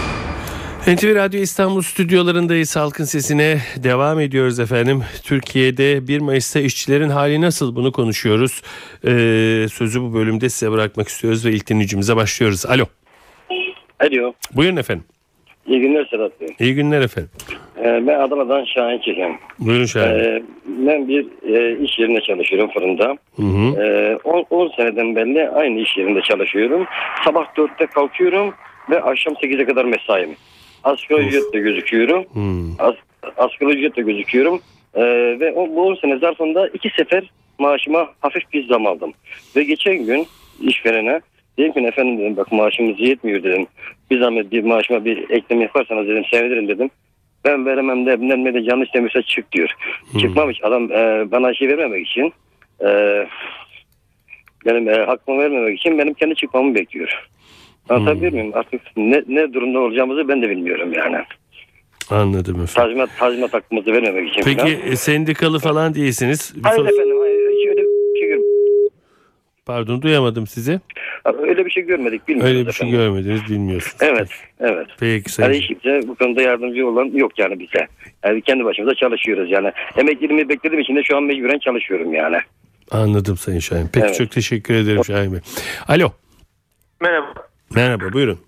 NTV 0.87 1.15
Radyo 1.15 1.39
İstanbul 1.39 1.81
stüdyolarındayız. 1.81 2.75
Halkın 2.75 3.03
sesine 3.03 3.57
devam 3.83 4.19
ediyoruz 4.19 4.59
efendim. 4.59 5.03
Türkiye'de 5.23 6.07
1 6.07 6.19
Mayıs'ta 6.19 6.59
işçilerin 6.59 7.09
hali 7.09 7.41
nasıl 7.41 7.75
bunu 7.75 7.91
konuşuyoruz. 7.91 8.61
Ee, 9.05 9.65
sözü 9.73 10.01
bu 10.01 10.13
bölümde 10.13 10.49
size 10.49 10.71
bırakmak 10.71 11.07
istiyoruz 11.07 11.45
ve 11.45 11.51
ilk 11.51 11.69
dinleyicimize 11.69 12.15
başlıyoruz. 12.15 12.65
Alo. 12.65 12.83
Alo. 13.99 14.33
Buyurun 14.55 14.75
efendim. 14.75 15.03
İyi 15.67 15.81
günler 15.81 16.05
Sedat 16.05 16.41
Bey. 16.41 16.47
İyi 16.59 16.75
günler 16.75 17.01
efendim. 17.01 17.31
Ee, 17.79 18.07
ben 18.07 18.19
Adana'dan 18.19 18.65
Şahin 18.65 18.99
Çeken. 18.99 19.39
Buyurun 19.59 19.85
Şahin. 19.85 20.19
Ee, 20.19 20.43
ben 20.65 21.07
bir 21.07 21.25
e, 21.55 21.83
iş 21.83 21.99
yerinde 21.99 22.21
çalışıyorum 22.21 22.69
fırında. 22.73 23.17
Hı 23.35 23.41
hı. 23.41 23.83
Ee, 23.83 24.15
10 24.49 24.71
seneden 24.77 25.15
beri 25.15 25.49
aynı 25.49 25.79
iş 25.79 25.97
yerinde 25.97 26.21
çalışıyorum. 26.21 26.85
Sabah 27.25 27.45
4'te 27.57 27.85
kalkıyorum 27.85 28.53
ve 28.89 29.01
akşam 29.01 29.33
8'e 29.33 29.65
kadar 29.65 29.85
mesaim. 29.85 30.35
Asgari 30.83 31.27
ücretle 31.27 31.59
gözüküyorum. 31.59 32.25
Hmm. 32.33 32.71
As, 32.79 32.95
asgari 33.37 33.71
ücretle 33.71 34.01
gözüküyorum. 34.01 34.61
Ee, 34.93 35.01
ve 35.39 35.53
o, 35.53 35.69
bu 35.69 35.81
10 35.81 35.95
sene 35.95 36.17
zarfında 36.17 36.67
iki 36.67 36.89
sefer 36.89 37.31
maaşıma 37.59 38.09
hafif 38.19 38.53
bir 38.53 38.67
zam 38.67 38.87
aldım. 38.87 39.13
Ve 39.55 39.63
geçen 39.63 40.05
gün 40.05 40.27
işverene 40.61 41.21
dedim 41.57 41.73
ki 41.73 41.79
efendim 41.79 42.19
dedim 42.19 42.37
bak 42.37 42.51
maaşımız 42.51 42.99
yetmiyor 42.99 43.43
dedim. 43.43 43.67
Bir 44.11 44.19
zahmet 44.19 44.51
bir 44.51 44.63
maaşıma 44.63 45.05
bir 45.05 45.29
ekleme 45.29 45.63
yaparsanız 45.63 46.07
dedim 46.07 46.25
sevinirim 46.31 46.67
dedim. 46.67 46.89
Ben 47.45 47.65
veremem 47.65 48.05
de 48.05 48.21
bilmem 48.21 48.53
de 48.53 48.59
yanlış 48.59 48.93
demişse 48.93 49.21
çık 49.21 49.51
diyor. 49.51 49.69
Çıkmamış 50.19 50.63
adam 50.63 50.91
e, 50.91 51.31
bana 51.31 51.53
şey 51.53 51.67
vermemek 51.67 52.07
için 52.07 52.33
e, 52.81 52.87
benim 54.65 54.89
e, 54.89 54.93
hakkımı 54.93 55.41
vermemek 55.41 55.79
için 55.79 55.97
benim 55.97 56.13
kendi 56.13 56.35
çıkmamı 56.35 56.75
bekliyor. 56.75 57.29
Anlatabiliyor 57.95 58.31
muyum? 58.31 58.51
Artık 58.53 58.81
ne, 58.97 59.23
ne 59.27 59.53
durumda 59.53 59.79
olacağımızı 59.79 60.27
ben 60.27 60.41
de 60.41 60.49
bilmiyorum 60.49 60.93
yani. 60.93 61.17
Anladım 62.09 62.55
efendim. 62.55 62.73
Tazminat, 62.75 63.09
tazminat 63.19 63.53
hakkımızı 63.53 63.91
vermemek 63.93 64.29
için 64.29 64.41
Peki 64.43 64.57
falan. 64.57 64.91
e, 64.91 64.95
sendikalı 64.95 65.59
falan 65.59 65.95
değilsiniz. 65.95 66.53
Bir 66.55 66.63
Hayır 66.63 66.77
sor- 66.77 66.85
efendim 66.85 67.19
hayır, 67.21 67.49
hiç 67.51 67.67
öyle 67.67 67.81
bir 67.81 68.19
şey 68.19 68.27
görmedik. 68.29 68.51
Pardon 69.65 70.01
duyamadım 70.01 70.47
sizi. 70.47 70.79
Öyle 71.41 71.65
bir 71.65 71.71
şey 71.71 71.83
görmedik 71.83 72.27
bilmiyoruz 72.27 72.53
Öyle 72.55 72.67
bir 72.67 72.71
şey 72.73 72.87
efendim. 72.89 73.05
görmediniz 73.05 73.41
bilmiyorsunuz. 73.49 73.95
Evet, 74.01 74.29
evet. 74.59 74.87
Peki 74.99 75.31
sayın. 75.31 75.49
Yani 75.53 75.61
hiç 75.61 75.67
kimse 75.67 76.07
bu 76.07 76.15
konuda 76.15 76.41
yardımcı 76.41 76.87
olan 76.87 77.05
yok 77.05 77.39
yani 77.39 77.59
bize. 77.59 77.87
Yani 78.25 78.41
kendi 78.41 78.65
başımıza 78.65 78.95
çalışıyoruz 78.95 79.51
yani. 79.51 79.71
Emekliliğimi 79.97 80.49
beklediğim 80.49 80.81
için 80.81 80.95
de 80.95 81.03
şu 81.03 81.17
an 81.17 81.23
mecburen 81.23 81.59
çalışıyorum 81.59 82.13
yani. 82.13 82.37
Anladım 82.91 83.37
Sayın 83.37 83.59
Şahin. 83.59 83.87
Peki 83.93 84.05
Evet. 84.05 84.17
çok 84.17 84.31
teşekkür 84.31 84.73
ederim 84.73 85.05
Şahin 85.05 85.31
Bey. 85.33 85.39
Alo. 85.87 86.09
Merhaba. 87.01 87.33
Merhaba 87.75 88.13
buyurun. 88.13 88.39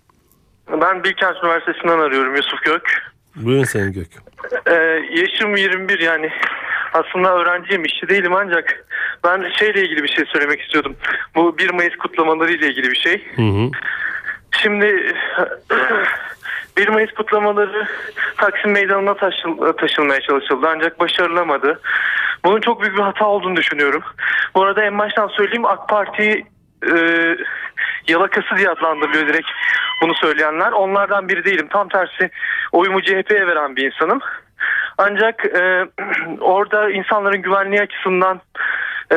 Ben 0.82 1.04
Bilkent 1.04 1.36
Üniversitesi'nden 1.44 2.00
arıyorum 2.00 2.36
Yusuf 2.36 2.62
Gök. 2.62 3.12
Buyurun 3.36 3.64
Sayın 3.64 3.94
Gök. 3.94 4.08
Ee, 4.68 4.74
yaşım 5.22 5.56
21 5.56 6.00
yani 6.00 6.30
aslında 6.94 7.36
öğrenciyim 7.36 7.86
işçi 7.86 8.10
değilim 8.10 8.34
ancak 8.36 8.86
ben 9.24 9.52
şeyle 9.60 9.82
ilgili 9.82 10.04
bir 10.04 10.08
şey 10.16 10.26
söylemek 10.26 10.62
istiyordum. 10.62 10.96
Bu 11.36 11.58
1 11.58 11.70
Mayıs 11.70 11.96
kutlamaları 11.96 12.52
ile 12.52 12.68
ilgili 12.68 12.92
bir 12.92 12.96
şey. 12.96 13.28
Hı 13.36 13.42
hı. 13.42 13.70
Şimdi 14.62 15.14
1 16.78 16.88
Mayıs 16.88 17.12
kutlamaları 17.12 17.88
Taksim 18.38 18.72
Meydanı'na 18.72 19.12
taşıl- 19.14 19.78
taşılmaya 19.78 20.22
çalışıldı 20.22 20.68
ancak 20.70 21.00
başarılamadı. 21.00 21.80
Bunun 22.46 22.62
çok 22.62 22.82
büyük 22.82 22.98
bir 22.98 23.02
hata 23.04 23.26
olduğunu 23.26 23.56
düşünüyorum. 23.56 24.04
Bu 24.56 24.64
arada 24.64 24.84
en 24.84 25.00
baştan 25.00 25.28
söyleyeyim 25.28 25.66
AK 25.66 25.90
Parti 25.90 26.46
e, 26.92 26.98
yalakası 28.08 28.58
diye 28.58 28.70
adlandırılıyor 28.70 29.28
direkt 29.28 29.48
bunu 30.02 30.16
söyleyenler. 30.16 30.72
Onlardan 30.72 31.30
biri 31.30 31.46
değilim. 31.46 31.68
Tam 31.72 31.90
tersi 31.90 32.30
oyumu 32.72 33.02
CHP'ye 33.02 33.48
veren 33.48 33.76
bir 33.76 33.92
insanım. 33.92 34.20
Ancak 34.98 35.46
e, 35.46 35.86
orada 36.40 36.90
insanların 36.90 37.42
güvenliği 37.42 37.82
açısından 37.82 38.42
e, 39.12 39.16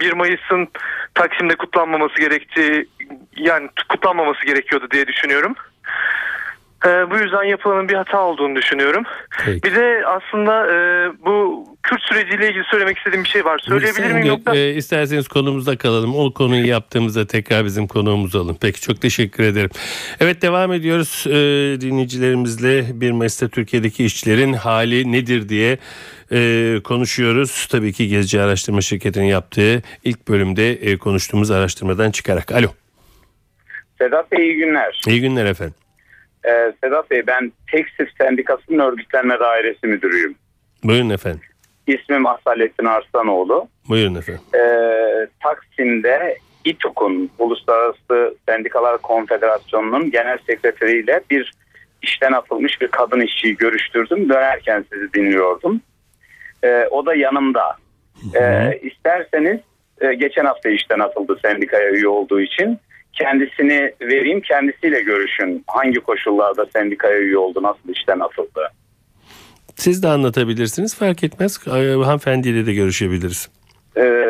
1 0.00 0.12
Mayıs'ın 0.12 0.68
Taksim'de 1.14 1.54
kutlanmaması 1.54 2.20
gerektiği 2.20 2.88
yani 3.36 3.68
kutlanmaması 3.88 4.46
gerekiyordu 4.46 4.86
diye 4.90 5.06
düşünüyorum. 5.06 5.54
Ee, 6.86 7.10
bu 7.10 7.16
yüzden 7.18 7.42
yapılanın 7.42 7.88
bir 7.88 7.94
hata 7.94 8.20
olduğunu 8.24 8.56
düşünüyorum. 8.56 9.02
Peki. 9.44 9.62
Bir 9.62 9.74
de 9.74 10.02
aslında 10.06 10.66
e, 10.72 10.76
bu 11.26 11.64
Kürt 11.82 12.02
süreciyle 12.02 12.48
ilgili 12.48 12.64
söylemek 12.70 12.98
istediğim 12.98 13.24
bir 13.24 13.28
şey 13.28 13.44
var. 13.44 13.58
Söyleyebilir 13.64 14.02
Sen 14.02 14.14
miyim 14.14 14.26
yoksa? 14.26 14.56
e, 14.56 14.74
isterseniz 14.74 15.28
konumuzda 15.28 15.76
kalalım. 15.78 16.16
O 16.16 16.32
konuyu 16.32 16.66
yaptığımızda 16.66 17.26
tekrar 17.26 17.64
bizim 17.64 17.86
konuğumuz 17.86 18.34
olun. 18.34 18.56
Peki 18.60 18.80
çok 18.80 19.00
teşekkür 19.00 19.44
ederim. 19.44 19.70
Evet 20.20 20.42
devam 20.42 20.72
ediyoruz 20.72 21.24
e, 21.26 21.32
dinleyicilerimizle 21.80 23.00
1 23.00 23.10
Mayıs'ta 23.10 23.48
Türkiye'deki 23.48 24.04
işçilerin 24.04 24.52
hali 24.52 25.12
nedir 25.12 25.48
diye 25.48 25.78
e, 26.32 26.76
konuşuyoruz. 26.84 27.66
Tabii 27.70 27.92
ki 27.92 28.08
Gezici 28.08 28.40
Araştırma 28.40 28.80
Şirketi'nin 28.80 29.26
yaptığı 29.26 29.82
ilk 30.04 30.28
bölümde 30.28 30.70
e, 30.72 30.96
konuştuğumuz 30.96 31.50
araştırmadan 31.50 32.10
çıkarak. 32.10 32.52
Alo. 32.52 32.68
Sedat 33.98 34.32
Bey 34.32 34.46
iyi 34.46 34.56
günler. 34.56 35.00
İyi 35.08 35.20
günler 35.20 35.46
efendim. 35.46 35.74
Ee, 36.44 36.72
Sedat 36.84 37.10
Bey 37.10 37.26
ben 37.26 37.52
Tekstil 37.70 38.06
Sendikası'nın 38.18 38.78
örgütlenme 38.78 39.40
dairesi 39.40 39.86
müdürüyüm. 39.86 40.34
Buyurun 40.84 41.10
efendim. 41.10 41.40
İsmim 41.86 42.26
Asalettin 42.26 42.84
Arslanoğlu. 42.84 43.68
Buyurun 43.88 44.14
efendim. 44.14 44.42
Ee, 44.54 45.26
Taksim'de 45.42 46.38
İTOK'un 46.64 47.30
Uluslararası 47.38 48.36
Sendikalar 48.48 48.98
Konfederasyonu'nun 48.98 50.10
genel 50.10 50.38
sekreteriyle 50.46 51.20
bir 51.30 51.52
işten 52.02 52.32
atılmış 52.32 52.80
bir 52.80 52.88
kadın 52.88 53.20
işçiyi 53.20 53.56
görüştürdüm. 53.56 54.28
Dönerken 54.28 54.84
sizi 54.92 55.12
dinliyordum. 55.12 55.80
Ee, 56.64 56.86
o 56.90 57.06
da 57.06 57.14
yanımda. 57.14 57.76
Ee, 58.34 58.80
isterseniz 58.82 59.60
e, 60.00 60.14
geçen 60.14 60.44
hafta 60.44 60.68
işten 60.68 60.98
atıldı 60.98 61.38
sendikaya 61.42 61.90
üye 61.90 62.08
olduğu 62.08 62.40
için. 62.40 62.78
Kendisini 63.18 63.92
vereyim 64.00 64.40
kendisiyle 64.40 65.00
görüşün. 65.02 65.64
Hangi 65.66 66.00
koşullarda 66.00 66.66
sendikaya 66.66 67.18
üye 67.18 67.38
oldu, 67.38 67.62
nasıl 67.62 67.88
işten 67.88 68.20
atıldı. 68.20 68.70
Siz 69.76 70.02
de 70.02 70.08
anlatabilirsiniz 70.08 70.98
fark 70.98 71.24
etmez. 71.24 71.60
E, 71.66 71.70
Hanımefendiyle 71.70 72.66
de 72.66 72.74
görüşebiliriz. 72.74 73.48
Ee, 73.96 74.24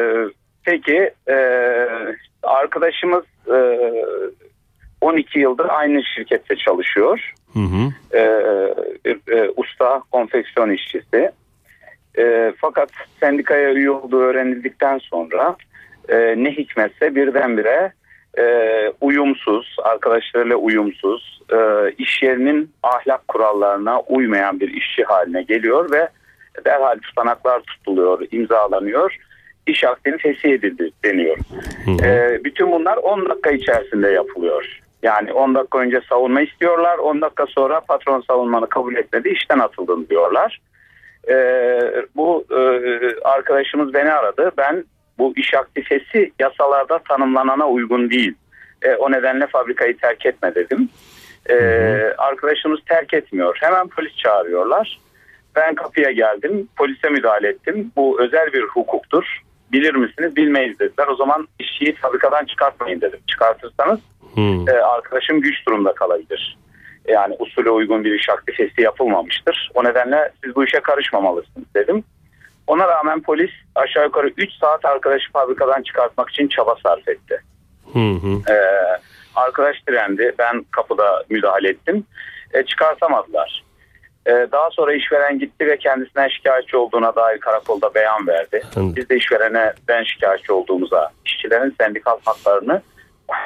peki 0.64 1.10
e, 1.28 1.36
arkadaşımız 2.42 3.24
e, 3.54 3.78
12 5.00 5.38
yıldır 5.38 5.66
aynı 5.68 6.02
şirkette 6.14 6.56
çalışıyor. 6.56 7.32
Hı 7.52 7.58
hı. 7.58 7.92
Ee, 8.12 8.20
e, 9.26 9.50
usta 9.56 10.02
konfeksiyon 10.10 10.70
işçisi. 10.70 11.30
E, 12.18 12.52
fakat 12.56 12.90
sendikaya 13.20 13.72
üye 13.72 13.90
olduğu 13.90 14.20
öğrenildikten 14.20 14.98
sonra 14.98 15.56
e, 16.08 16.16
ne 16.36 16.50
hikmetse 16.50 17.14
birdenbire 17.14 17.92
e, 18.38 18.92
uyumsuz, 19.00 19.76
arkadaşlarıyla 19.82 20.56
uyumsuz, 20.56 21.40
e, 21.52 21.56
iş 21.98 22.22
yerinin 22.22 22.70
ahlak 22.82 23.28
kurallarına 23.28 24.00
uymayan 24.00 24.60
bir 24.60 24.68
işçi 24.68 25.04
haline 25.04 25.42
geliyor 25.42 25.90
ve 25.90 26.08
derhal 26.64 26.98
tutanaklar 26.98 27.60
tutuluyor, 27.60 28.20
imzalanıyor. 28.30 29.16
İş 29.66 29.84
akdini 29.84 30.18
fesih 30.18 30.50
edildi 30.50 30.90
deniyor. 31.04 31.36
E, 32.04 32.40
bütün 32.44 32.72
bunlar 32.72 32.96
10 32.96 33.28
dakika 33.28 33.50
içerisinde 33.50 34.10
yapılıyor. 34.10 34.80
Yani 35.02 35.32
10 35.32 35.54
dakika 35.54 35.78
önce 35.78 36.00
savunma 36.08 36.40
istiyorlar, 36.40 36.98
10 36.98 37.20
dakika 37.20 37.46
sonra 37.46 37.80
patron 37.80 38.20
savunmanı 38.20 38.68
kabul 38.68 38.96
etmedi, 38.96 39.28
işten 39.28 39.58
atıldın 39.58 40.06
diyorlar. 40.10 40.60
E, 41.28 41.34
bu 42.16 42.44
e, 42.50 42.60
arkadaşımız 43.24 43.94
beni 43.94 44.12
aradı. 44.12 44.50
Ben 44.58 44.84
bu 45.18 45.32
iş 45.36 45.54
aktifesi 45.54 46.32
yasalarda 46.38 46.98
tanımlanana 46.98 47.68
uygun 47.68 48.10
değil. 48.10 48.34
E, 48.82 48.94
o 48.94 49.12
nedenle 49.12 49.46
fabrikayı 49.46 49.96
terk 49.96 50.26
etme 50.26 50.54
dedim. 50.54 50.88
E, 51.50 51.54
arkadaşımız 52.18 52.80
terk 52.88 53.14
etmiyor. 53.14 53.56
Hemen 53.60 53.88
polis 53.88 54.16
çağırıyorlar. 54.16 54.98
Ben 55.56 55.74
kapıya 55.74 56.10
geldim. 56.10 56.68
Polise 56.76 57.08
müdahale 57.08 57.48
ettim. 57.48 57.92
Bu 57.96 58.20
özel 58.20 58.52
bir 58.52 58.62
hukuktur. 58.62 59.42
Bilir 59.72 59.94
misiniz? 59.94 60.36
Bilmeyiz 60.36 60.78
dediler. 60.78 61.06
O 61.06 61.16
zaman 61.16 61.48
işçiyi 61.58 61.94
fabrikadan 61.94 62.44
çıkartmayın 62.44 63.00
dedim. 63.00 63.20
Çıkartırsanız 63.26 64.00
e, 64.68 64.72
arkadaşım 64.72 65.40
güç 65.40 65.66
durumda 65.66 65.92
kalabilir. 65.94 66.58
Yani 67.08 67.36
usule 67.38 67.70
uygun 67.70 68.04
bir 68.04 68.14
iş 68.14 68.28
aktifesi 68.28 68.82
yapılmamıştır. 68.82 69.70
O 69.74 69.84
nedenle 69.84 70.32
siz 70.44 70.56
bu 70.56 70.64
işe 70.64 70.80
karışmamalısınız 70.80 71.74
dedim. 71.74 72.04
Ona 72.68 72.88
rağmen 72.88 73.22
polis 73.22 73.50
aşağı 73.74 74.04
yukarı 74.04 74.28
3 74.36 74.52
saat 74.52 74.84
arkadaşı 74.84 75.32
fabrikadan 75.32 75.82
çıkartmak 75.82 76.30
için 76.30 76.48
çaba 76.48 76.76
sarf 76.82 77.08
etti. 77.08 77.42
Hı 77.92 77.98
hı. 77.98 78.52
Ee, 78.52 78.60
arkadaş 79.34 79.76
direndi. 79.88 80.34
Ben 80.38 80.64
kapıda 80.70 81.24
müdahale 81.28 81.68
ettim. 81.68 82.04
E, 82.54 82.62
çıkartamadılar. 82.62 83.64
Ee, 84.26 84.46
daha 84.52 84.70
sonra 84.70 84.94
işveren 84.94 85.38
gitti 85.38 85.66
ve 85.66 85.78
kendisinden 85.78 86.28
şikayetçi 86.28 86.76
olduğuna 86.76 87.16
dair 87.16 87.38
karakolda 87.38 87.94
beyan 87.94 88.26
verdi. 88.26 88.62
Anladım. 88.76 88.96
Biz 88.96 89.08
de 89.08 89.16
işverene 89.16 89.72
ben 89.88 90.04
şikayetçi 90.04 90.52
olduğumuza, 90.52 91.10
işçilerin 91.24 91.74
sendikal 91.80 92.18
haklarını 92.24 92.82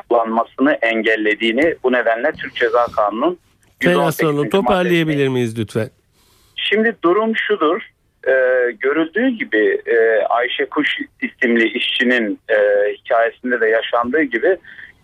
kullanmasını 0.08 0.72
engellediğini 0.72 1.74
bu 1.84 1.92
nedenle 1.92 2.32
Türk 2.32 2.54
Ceza 2.54 2.86
Kanunu'nun 2.96 3.38
Sayın 3.82 3.98
118. 3.98 4.24
Aslanlı 4.28 4.50
toparlayabilir 4.50 5.28
miyiz 5.28 5.58
lütfen? 5.58 5.90
Şimdi 6.56 6.96
durum 7.04 7.36
şudur. 7.36 7.91
E, 8.28 8.32
görüldüğü 8.80 9.28
gibi 9.28 9.80
e, 9.86 10.24
Ayşe 10.26 10.66
Kuş 10.66 10.88
isimli 11.22 11.68
işçinin 11.68 12.38
e, 12.48 12.56
hikayesinde 12.98 13.60
de 13.60 13.66
yaşandığı 13.68 14.22
gibi 14.22 14.56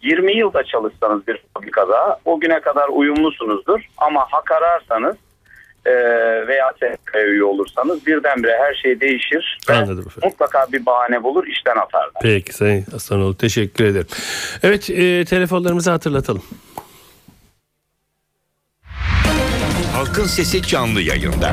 20 0.03 0.37
yılda 0.37 0.65
çalışsanız 0.65 1.27
bir 1.27 1.43
fabrikada 1.55 2.21
o 2.25 2.41
güne 2.41 2.61
kadar 2.61 2.89
uyumlusunuzdur 2.89 3.81
ama 3.97 4.27
hak 4.31 4.53
ararsanız 4.53 5.17
e, 5.87 5.93
veya 6.47 6.73
sendikaya 6.81 7.27
üye 7.27 7.45
olursanız 7.45 8.07
birdenbire 8.07 8.59
her 8.59 8.75
şey 8.75 9.01
değişir 9.01 9.59
Anladım 9.69 10.05
efendim. 10.07 10.21
mutlaka 10.25 10.67
bir 10.73 10.87
bahane 10.87 11.23
bulur 11.23 11.47
işten 11.47 11.77
atarlar. 11.77 12.23
Peki 12.23 12.53
Sayın 12.55 12.85
Aslanoğlu 12.95 13.37
teşekkür 13.37 13.85
ederim. 13.85 14.07
Evet 14.63 14.91
e, 14.91 15.25
telefonlarımızı 15.25 15.91
hatırlatalım. 15.91 16.43
Halkın 19.95 20.25
Sesi 20.25 20.63
canlı 20.63 21.01
yayında. 21.01 21.53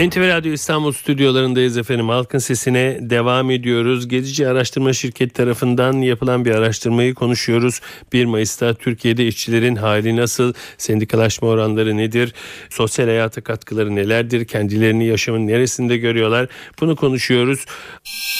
NTV 0.00 0.28
Radyo 0.28 0.52
İstanbul 0.52 0.92
stüdyolarındayız 0.92 1.78
efendim. 1.78 2.08
Halkın 2.08 2.38
sesine 2.38 2.98
devam 3.00 3.50
ediyoruz. 3.50 4.08
Gezici 4.08 4.48
Araştırma 4.48 4.92
Şirketi 4.92 5.32
tarafından 5.32 5.92
yapılan 5.92 6.44
bir 6.44 6.50
araştırmayı 6.50 7.14
konuşuyoruz. 7.14 7.80
1 8.12 8.24
Mayıs'ta 8.24 8.74
Türkiye'de 8.74 9.26
işçilerin 9.26 9.76
hali 9.76 10.16
nasıl? 10.16 10.52
Sendikalaşma 10.78 11.48
oranları 11.48 11.96
nedir? 11.96 12.34
Sosyal 12.70 13.06
hayata 13.06 13.40
katkıları 13.40 13.94
nelerdir? 13.94 14.44
Kendilerini 14.44 15.06
yaşamın 15.06 15.46
neresinde 15.46 15.96
görüyorlar? 15.96 16.48
Bunu 16.80 16.96
konuşuyoruz. 16.96 17.64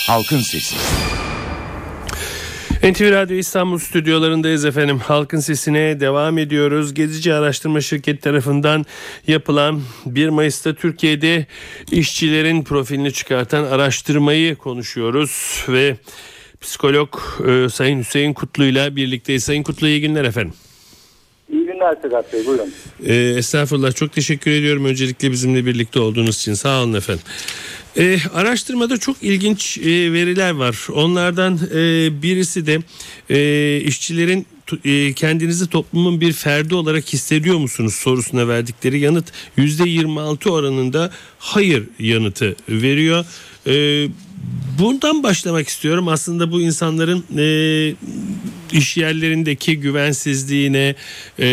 Halkın 0.06 0.38
Sesi. 0.38 0.76
NTV 2.82 3.12
Radyo 3.12 3.36
İstanbul 3.36 3.78
stüdyolarındayız 3.78 4.64
efendim. 4.64 4.98
Halkın 4.98 5.40
sesine 5.40 6.00
devam 6.00 6.38
ediyoruz. 6.38 6.94
Gezici 6.94 7.34
Araştırma 7.34 7.80
Şirketi 7.80 8.20
tarafından 8.20 8.86
yapılan 9.26 9.80
1 10.06 10.28
Mayıs'ta 10.28 10.74
Türkiye'de 10.74 11.46
işçilerin 11.90 12.62
profilini 12.62 13.12
çıkartan 13.12 13.64
araştırmayı 13.64 14.56
konuşuyoruz 14.56 15.64
ve 15.68 15.96
psikolog 16.60 17.08
e, 17.48 17.68
Sayın 17.68 18.00
Hüseyin 18.00 18.32
Kutlu 18.32 18.64
ile 18.64 18.96
birlikteyiz. 18.96 19.44
Sayın 19.44 19.62
Kutlu 19.62 19.88
iyi 19.88 20.00
günler 20.00 20.24
efendim. 20.24 20.54
İyi 21.52 21.66
günler 21.66 21.96
Sedat 22.02 22.32
Bey 22.32 22.46
buyurun. 22.46 22.72
E, 23.06 23.14
estağfurullah 23.14 23.94
çok 23.94 24.12
teşekkür 24.12 24.50
ediyorum 24.50 24.84
öncelikle 24.84 25.30
bizimle 25.30 25.66
birlikte 25.66 26.00
olduğunuz 26.00 26.36
için. 26.36 26.54
Sağ 26.54 26.82
olun 26.82 26.94
efendim. 26.94 27.22
E, 27.96 28.18
araştırmada 28.34 28.98
çok 28.98 29.22
ilginç 29.22 29.78
e, 29.78 30.12
veriler 30.12 30.50
var. 30.50 30.86
Onlardan 30.92 31.60
e, 31.74 32.22
birisi 32.22 32.66
de 32.66 32.78
e, 33.30 33.80
işçilerin 33.80 34.46
e, 34.84 35.12
kendinizi 35.12 35.66
toplumun 35.66 36.20
bir 36.20 36.32
ferdi 36.32 36.74
olarak 36.74 37.12
hissediyor 37.12 37.58
musunuz 37.58 37.94
sorusuna 37.94 38.48
verdikleri 38.48 39.00
yanıt 39.00 39.32
%26 39.58 40.50
oranında 40.50 41.10
hayır 41.38 41.84
yanıtı 41.98 42.56
veriyor. 42.68 43.24
E, 43.66 44.08
bundan 44.78 45.22
başlamak 45.22 45.68
istiyorum. 45.68 46.08
Aslında 46.08 46.52
bu 46.52 46.60
insanların 46.60 47.24
e, 47.38 47.44
iş 48.72 48.96
yerlerindeki 48.96 49.80
güvensizliğine, 49.80 50.94
e, 51.38 51.46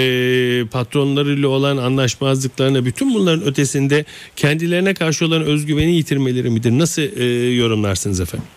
patronlarıyla 0.72 1.48
olan 1.48 1.78
anlaşmazlıklarına, 1.78 2.86
bütün 2.86 3.14
bunların 3.14 3.46
ötesinde 3.46 4.06
kendilerine 4.36 4.94
karşı 4.94 5.26
olan 5.26 5.42
özgüveni 5.42 5.96
yitirmeleri 5.96 6.50
midir? 6.50 6.72
Nasıl 6.72 7.02
e, 7.02 7.56
yorumlarsınız 7.56 8.20
efendim? 8.20 8.48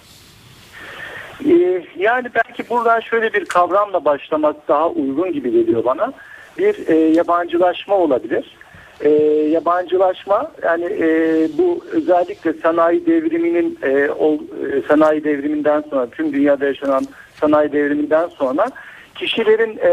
Ee, 1.46 1.82
yani 1.98 2.28
belki 2.34 2.70
buradan 2.70 3.00
şöyle 3.00 3.32
bir 3.32 3.44
kavramla 3.44 4.04
başlamak 4.04 4.68
daha 4.68 4.88
uygun 4.88 5.32
gibi 5.32 5.50
geliyor 5.52 5.84
bana. 5.84 6.12
Bir 6.58 6.88
e, 6.88 6.94
yabancılaşma 6.94 7.94
olabilir. 7.94 8.56
E, 9.00 9.10
yabancılaşma 9.52 10.52
yani 10.62 10.84
e, 10.84 11.08
bu 11.58 11.84
özellikle 11.92 12.52
sanayi 12.52 13.06
devriminin 13.06 13.78
e, 13.82 14.10
ol, 14.10 14.38
e, 14.38 14.82
sanayi 14.88 15.24
devriminden 15.24 15.84
sonra 15.90 16.10
tüm 16.10 16.32
dünyada 16.32 16.66
yaşanan 16.66 17.06
sanayi 17.40 17.72
devriminden 17.72 18.28
sonra 18.28 18.70
kişilerin 19.14 19.78
e, 19.78 19.92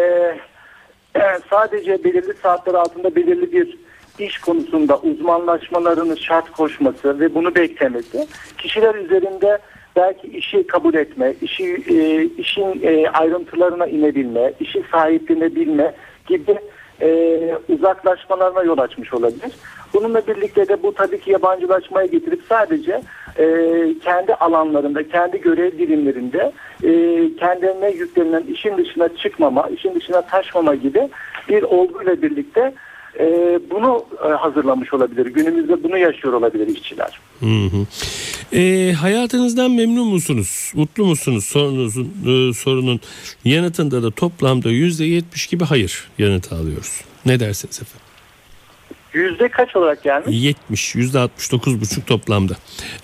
sadece 1.50 2.04
belirli 2.04 2.34
saatler 2.34 2.74
altında 2.74 3.16
belirli 3.16 3.52
bir 3.52 3.78
iş 4.20 4.38
konusunda 4.38 5.00
uzmanlaşmalarını 5.00 6.18
şart 6.18 6.52
koşması 6.52 7.20
ve 7.20 7.36
bunu 7.36 7.56
beklemesi 7.56 8.28
kişiler 8.58 8.96
üzerinde 8.96 9.60
belki 9.96 10.28
işi 10.28 10.68
kabul 10.68 10.94
etme, 10.94 11.34
işi 11.42 11.84
e, 11.90 12.24
işin 12.24 12.80
e, 12.84 13.10
ayrıntılarına 13.10 13.88
inebilme, 13.88 14.54
işi 14.60 14.84
sahiplenebilme 14.92 15.94
gibi 16.28 16.58
e, 17.02 17.40
uzaklaşmalarına 17.70 18.64
yol 18.64 18.78
açmış 18.78 19.14
olabilir. 19.14 19.52
Bununla 19.94 20.28
birlikte 20.28 20.68
de 20.68 20.84
bu 20.84 20.94
tabii 20.94 21.20
ki 21.20 21.32
yabancılaşmaya 21.32 22.06
getirip 22.06 22.42
sadece 22.50 23.02
e, 23.38 23.46
kendi 24.04 24.34
alanlarında, 24.34 25.08
kendi 25.08 25.42
görev 25.42 25.78
birimlerinde 25.78 26.52
e, 26.84 26.90
kendilerine 27.36 27.90
yüklenilen 27.90 28.44
işin 28.44 28.78
dışına 28.78 29.10
çıkmama, 29.16 29.68
işin 29.68 29.96
dışına 29.96 30.22
taşmama 30.22 30.76
gibi 30.76 31.10
bir 31.50 31.64
olguyla 31.64 32.22
birlikte 32.22 32.74
e, 33.20 33.60
bunu 33.72 34.06
e, 34.26 34.28
hazırlamış 34.28 34.94
olabilir. 34.94 35.26
Günümüzde 35.26 35.84
bunu 35.84 35.98
yaşıyor 35.98 36.34
olabilir 36.34 36.68
işçiler. 36.68 37.20
Hı 37.40 37.46
hı. 37.46 37.86
E, 38.54 38.94
hayatınızdan 38.94 39.72
memnun 39.72 40.08
musunuz? 40.08 40.72
Mutlu 40.76 41.06
musunuz? 41.06 41.46
Sorunuzun 41.46 42.06
e, 42.06 42.54
sorunun 42.54 43.00
yanıtında 43.46 44.04
da 44.04 44.12
toplamda 44.12 44.70
yüzde 44.70 45.06
yetmiş 45.06 45.48
gibi 45.48 45.66
hayır 45.66 46.08
yanıtı 46.18 46.56
alıyoruz. 46.56 47.02
Ne 47.26 47.40
dersiniz 47.40 47.82
efendim? 47.82 48.08
Yüzde 49.14 49.50
kaç 49.50 49.76
olarak 49.76 50.04
gelmiş? 50.04 50.28
70, 50.30 50.96
yüzde 50.96 51.20
69 51.20 51.82
buçuk 51.82 52.08
toplamda. 52.08 52.54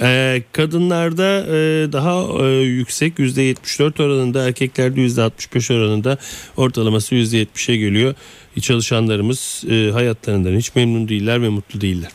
Ee, 0.02 0.44
kadınlarda 0.52 1.40
e, 1.40 1.92
daha 1.94 2.46
e, 2.46 2.48
yüksek 2.62 3.20
yüzde 3.20 3.42
74 3.42 4.00
oranında, 4.00 4.48
erkeklerde 4.48 5.02
yüzde 5.02 5.22
65 5.22 5.72
oranında 5.72 6.18
ortalaması 6.58 7.16
yüzde 7.16 7.44
70'e 7.44 7.78
geliyor. 7.78 8.16
Çalışanlarımız 8.62 9.64
e, 9.70 9.92
hayatlarından 9.92 10.58
hiç 10.58 10.76
memnun 10.76 11.08
değiller 11.08 11.42
ve 11.42 11.50
mutlu 11.50 11.82
değiller. 11.82 12.12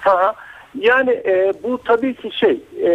Ha, 0.00 0.34
yani 0.78 1.10
e, 1.10 1.52
bu 1.62 1.78
tabii 1.84 2.14
ki 2.14 2.30
şey 2.32 2.60
e, 2.82 2.90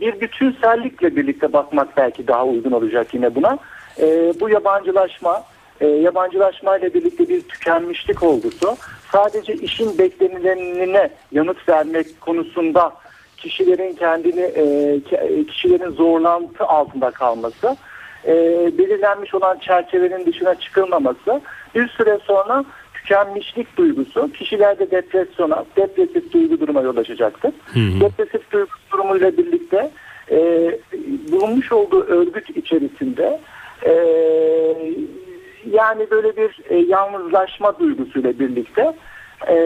bir 0.00 0.20
bütünsellikle 0.20 1.16
birlikte 1.16 1.52
bakmak 1.52 1.96
belki 1.96 2.26
daha 2.28 2.44
uygun 2.44 2.72
olacak 2.72 3.14
yine 3.14 3.34
buna. 3.34 3.58
E, 4.00 4.32
bu 4.40 4.48
yabancılaşma, 4.48 5.42
e, 5.80 5.86
yabancılaşma 5.86 6.76
ile 6.76 6.94
birlikte 6.94 7.28
bir 7.28 7.40
tükenmişlik 7.40 8.22
olgusu 8.22 8.76
sadece 9.12 9.54
işin 9.54 9.98
beklenilenine 9.98 11.10
yanıt 11.32 11.68
vermek 11.68 12.20
konusunda 12.20 12.92
kişilerin 13.36 13.94
kendini 13.94 14.40
e, 14.40 15.44
kişilerin 15.44 15.90
zorlantı 15.90 16.64
altında 16.64 17.10
kalması, 17.10 17.76
e, 18.26 18.32
belirlenmiş 18.78 19.34
olan 19.34 19.58
çerçevenin 19.58 20.26
dışına 20.26 20.54
çıkılmaması 20.54 21.40
bir 21.74 21.88
süre 21.88 22.18
sonra 22.24 22.64
tükenmişlik 23.08 23.76
duygusu 23.76 24.32
kişilerde 24.32 24.90
depresyona, 24.90 25.64
depresif 25.76 26.32
duygu 26.32 26.60
duruma 26.60 26.80
yol 26.80 26.96
açacaktır. 26.96 27.52
Hı 27.66 27.80
hı. 27.80 28.00
Depresif 28.00 28.50
duygu 28.50 28.70
durumuyla 28.92 29.36
birlikte 29.36 29.90
e, 30.30 30.38
bulunmuş 31.32 31.72
olduğu 31.72 32.04
örgüt 32.04 32.56
içerisinde 32.56 33.40
e, 33.86 33.92
yani 35.70 36.10
böyle 36.10 36.36
bir 36.36 36.60
e, 36.68 36.76
yalnızlaşma 36.76 37.78
duygusuyla 37.78 38.38
birlikte 38.38 38.94
e, 39.48 39.56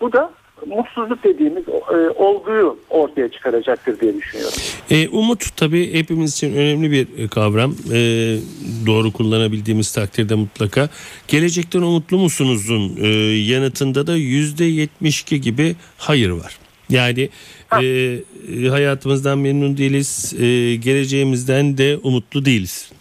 bu 0.00 0.12
da 0.12 0.30
mutsuzluk 0.66 1.24
dediğimiz 1.24 1.68
e, 1.68 2.10
olguyu 2.10 2.78
ortaya 2.90 3.28
çıkaracaktır 3.28 4.00
diye 4.00 4.16
düşünüyorum. 4.16 4.58
E, 4.90 5.08
umut 5.08 5.56
tabii 5.56 5.94
hepimiz 5.94 6.32
için 6.32 6.54
önemli 6.54 6.90
bir 6.90 7.28
kavram. 7.28 7.70
E, 7.92 7.96
doğru 8.86 9.12
kullanabildiğimiz 9.12 9.92
takdirde 9.92 10.34
mutlaka. 10.34 10.88
Gelecekten 11.28 11.82
umutlu 11.82 12.18
musunuzun 12.18 12.96
e, 13.02 13.08
yanıtında 13.36 14.06
da 14.06 14.16
yüzde 14.16 14.64
yetmiş 14.64 15.22
gibi 15.22 15.76
hayır 15.98 16.30
var. 16.30 16.58
Yani 16.88 17.28
e, 17.72 18.68
hayatımızdan 18.68 19.38
memnun 19.38 19.76
değiliz, 19.76 20.34
e, 20.40 20.76
geleceğimizden 20.76 21.78
de 21.78 21.98
umutlu 22.02 22.44
değiliz. 22.44 22.92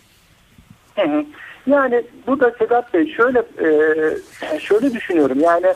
Hı 0.95 1.01
hı. 1.01 1.25
Yani 1.67 2.03
bu 2.27 2.39
da 2.39 2.55
Sedat 2.59 2.93
Bey 2.93 3.13
şöyle 3.17 3.39
e, 3.39 4.59
şöyle 4.59 4.93
düşünüyorum 4.93 5.39
yani 5.39 5.67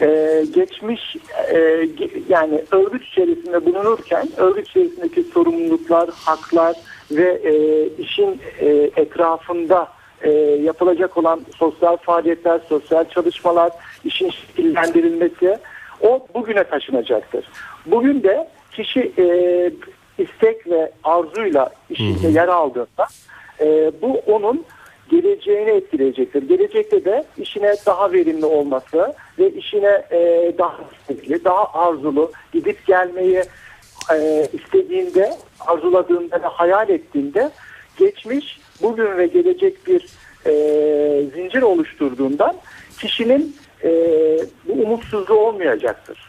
e, 0.00 0.44
geçmiş 0.54 1.16
e, 1.54 1.88
yani 2.28 2.64
örgüt 2.70 3.04
içerisinde 3.04 3.66
bulunurken 3.66 4.28
örgüt 4.36 4.68
içerisindeki 4.68 5.22
sorumluluklar, 5.22 6.10
haklar 6.10 6.76
ve 7.10 7.40
e, 7.44 7.86
işin 8.02 8.40
e, 8.60 8.90
etrafında 8.96 9.88
e, 10.22 10.30
yapılacak 10.40 11.16
olan 11.16 11.40
sosyal 11.56 11.96
faaliyetler, 11.96 12.60
sosyal 12.68 13.04
çalışmalar, 13.04 13.72
işin 14.04 14.30
şekillendirilmesi 14.30 15.58
o 16.00 16.26
bugüne 16.34 16.64
taşınacaktır. 16.64 17.44
Bugün 17.86 18.22
de 18.22 18.48
kişi 18.72 19.12
e, 19.18 19.24
istek 20.18 20.66
ve 20.66 20.92
arzuyla 21.04 21.70
işinde 21.90 22.28
yer 22.28 22.48
aldığında 22.48 23.06
e, 23.60 23.92
bu 24.02 24.20
onun 24.26 24.64
geleceğini 25.10 25.70
etkileyecektir. 25.70 26.42
Gelecekte 26.48 27.04
de 27.04 27.24
işine 27.38 27.74
daha 27.86 28.12
verimli 28.12 28.46
olması 28.46 29.14
işine 29.68 30.02
e, 30.10 30.52
daha 30.58 30.76
istekli, 30.92 31.44
daha 31.44 31.72
arzulu 31.72 32.32
gidip 32.52 32.86
gelmeyi 32.86 33.42
e, 34.12 34.48
istediğinde, 34.52 35.32
arzuladığında 35.60 36.42
ve 36.42 36.46
hayal 36.46 36.88
ettiğinde 36.88 37.50
geçmiş, 37.98 38.60
bugün 38.82 39.16
ve 39.16 39.26
gelecek 39.26 39.86
bir 39.86 40.06
e, 40.46 40.52
zincir 41.34 41.62
oluşturduğundan 41.62 42.56
kişinin 42.98 43.56
e, 43.84 43.90
bu 44.68 44.72
umutsuzluğu 44.72 45.34
olmayacaktır. 45.34 46.28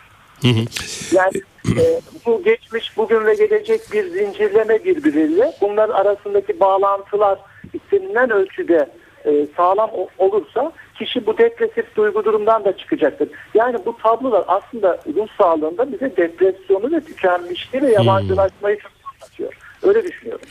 Yani 1.12 1.42
e, 1.80 2.02
bu 2.26 2.44
geçmiş, 2.44 2.98
bugün 2.98 3.26
ve 3.26 3.34
gelecek 3.34 3.82
bir 3.94 4.08
zincirleme 4.08 4.84
birbiriyle 4.84 5.54
bunların 5.62 5.94
arasındaki 5.94 6.60
bağlantılar 6.60 7.40
istenilen 7.74 8.32
ölçüde 8.32 8.90
e, 9.26 9.48
sağlam 9.58 9.92
olursa 10.18 10.72
kişi 11.00 11.26
bu 11.26 11.38
depresif 11.38 11.96
duygu 11.96 12.26
durumdan 12.26 12.66
da 12.66 12.78
çıkacaktır. 12.78 13.30
Yani 13.54 13.78
bu 13.86 13.98
tablolar 13.98 14.44
aslında 14.48 15.00
ruh 15.16 15.28
sağlığında 15.38 15.92
bize 15.92 16.18
depresyonu 16.18 16.92
ve 16.92 17.02
tükenmişliği 17.02 17.84
ve 17.84 17.92
yabancılaşmayı 17.92 18.80
çok 18.80 18.92
anlatıyor. 19.14 19.54
Öyle 19.84 20.04
düşünüyorum. 20.04 20.46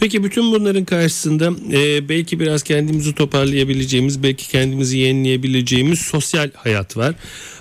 Peki 0.00 0.24
bütün 0.24 0.52
bunların 0.52 0.84
karşısında 0.84 1.44
e, 1.76 2.08
belki 2.08 2.40
biraz 2.40 2.62
kendimizi 2.62 3.14
toparlayabileceğimiz, 3.14 4.22
belki 4.22 4.48
kendimizi 4.48 4.98
yenileyebileceğimiz 4.98 6.00
sosyal 6.00 6.50
hayat 6.56 6.96
var. 6.96 7.14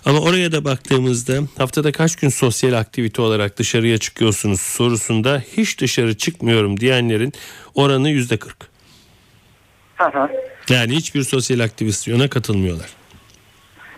Ama 0.06 0.19
oraya 0.19 0.51
da 0.51 0.65
baktığımızda 0.65 1.34
haftada 1.58 1.91
kaç 1.91 2.15
gün 2.15 2.29
sosyal 2.29 2.73
aktivite 2.73 3.21
olarak 3.21 3.58
dışarıya 3.58 3.97
çıkıyorsunuz 3.97 4.62
sorusunda 4.62 5.43
hiç 5.58 5.82
dışarı 5.82 6.17
çıkmıyorum 6.17 6.79
diyenlerin 6.79 7.34
oranı 7.75 8.10
yüzde 8.10 8.38
kırk. 8.38 8.58
Yani 10.69 10.95
hiçbir 10.95 11.23
sosyal 11.23 11.60
aktivisyona 11.60 12.30
katılmıyorlar. 12.30 12.89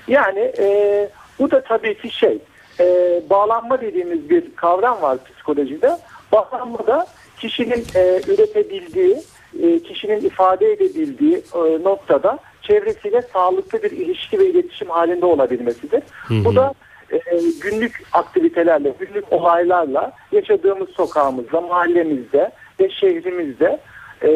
Yani 0.07 0.39
e, 0.39 1.09
bu 1.39 1.51
da 1.51 1.63
tabii 1.63 1.97
ki 1.97 2.09
şey 2.09 2.37
e, 2.79 2.85
bağlanma 3.29 3.81
dediğimiz 3.81 4.29
bir 4.29 4.55
kavram 4.55 5.01
var 5.01 5.17
psikolojide. 5.25 5.97
Bağlanmada 6.31 7.07
kişinin 7.39 7.85
e, 7.95 8.21
üretebildiği, 8.27 9.17
e, 9.63 9.79
kişinin 9.79 10.21
ifade 10.21 10.71
edebildiği 10.71 11.41
e, 11.55 11.83
noktada 11.83 12.39
çevresiyle 12.61 13.21
sağlıklı 13.33 13.83
bir 13.83 13.91
ilişki 13.91 14.39
ve 14.39 14.49
iletişim 14.49 14.89
halinde 14.89 15.25
olabilmesidir. 15.25 16.01
Hı 16.27 16.33
hı. 16.33 16.45
Bu 16.45 16.55
da 16.55 16.73
e, 17.11 17.19
günlük 17.61 18.03
aktivitelerle, 18.13 18.93
günlük 18.99 19.33
olaylarla 19.33 20.11
yaşadığımız 20.31 20.89
sokağımızda, 20.89 21.61
mahallemizde 21.61 22.51
ve 22.79 22.89
şehrimizde 22.89 23.79
e, 24.25 24.31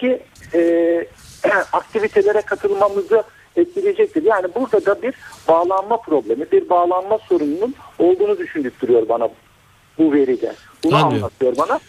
ki 0.00 0.20
e, 0.54 1.04
aktivitelere 1.72 2.42
katılmamızı 2.42 3.22
etkileyecektir. 3.56 4.22
Yani 4.22 4.46
burada 4.54 4.86
da 4.86 5.02
bir 5.02 5.14
bağlanma 5.48 5.96
problemi, 5.96 6.52
bir 6.52 6.68
bağlanma 6.68 7.18
sorununun 7.18 7.74
olduğunu 7.98 8.38
düşündürtüyor 8.38 9.08
bana 9.08 9.28
bu 9.98 10.12
veride. 10.12 10.52
Bunu 10.84 10.96
Anlıyorum. 10.96 11.16
anlatıyor 11.16 11.56
bana. 11.56 11.80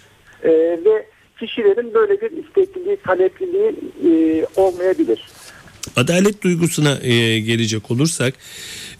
E, 0.43 0.49
ve 0.85 1.05
kişilerin 1.39 1.93
böyle 1.93 2.21
bir 2.21 2.31
istekliliği, 2.31 2.97
talepliliği 2.97 3.75
e, 4.05 4.45
olmayabilir. 4.55 5.29
Adalet 5.95 6.43
duygusuna 6.43 6.97
e, 7.03 7.39
gelecek 7.39 7.91
olursak 7.91 8.33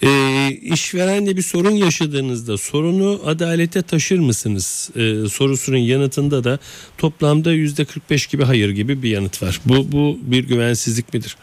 e, 0.04 0.10
işverenle 0.52 1.38
bir 1.38 1.42
sorun 1.42 1.72
yaşadığınızda 1.72 2.58
sorunu 2.58 3.22
adalete 3.26 3.82
taşır 3.82 4.20
mısınız 4.20 4.90
e, 4.96 5.30
sorusunun 5.30 5.78
yanıtında 5.78 6.44
da 6.44 6.60
toplamda 6.98 7.52
yüzde 7.52 7.86
45 7.86 8.28
gibi 8.28 8.44
hayır 8.44 8.70
gibi 8.70 9.04
bir 9.04 9.10
yanıt 9.10 9.44
var. 9.44 9.62
Bu 9.66 9.92
bu 9.92 10.18
bir 10.22 10.48
güvensizlik 10.48 11.14
midir? 11.14 11.38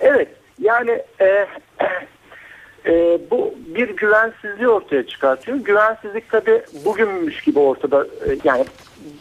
Evet 0.00 0.28
yani 0.60 1.02
e, 1.20 1.26
e, 2.86 3.18
bu 3.30 3.54
bir 3.66 3.88
güvensizliği 3.88 4.68
ortaya 4.68 5.06
çıkartıyor. 5.06 5.58
Güvensizlik 5.58 6.30
tabi 6.30 6.62
bugünmüş 6.84 7.40
gibi 7.40 7.58
ortada 7.58 8.06
e, 8.26 8.38
yani 8.44 8.64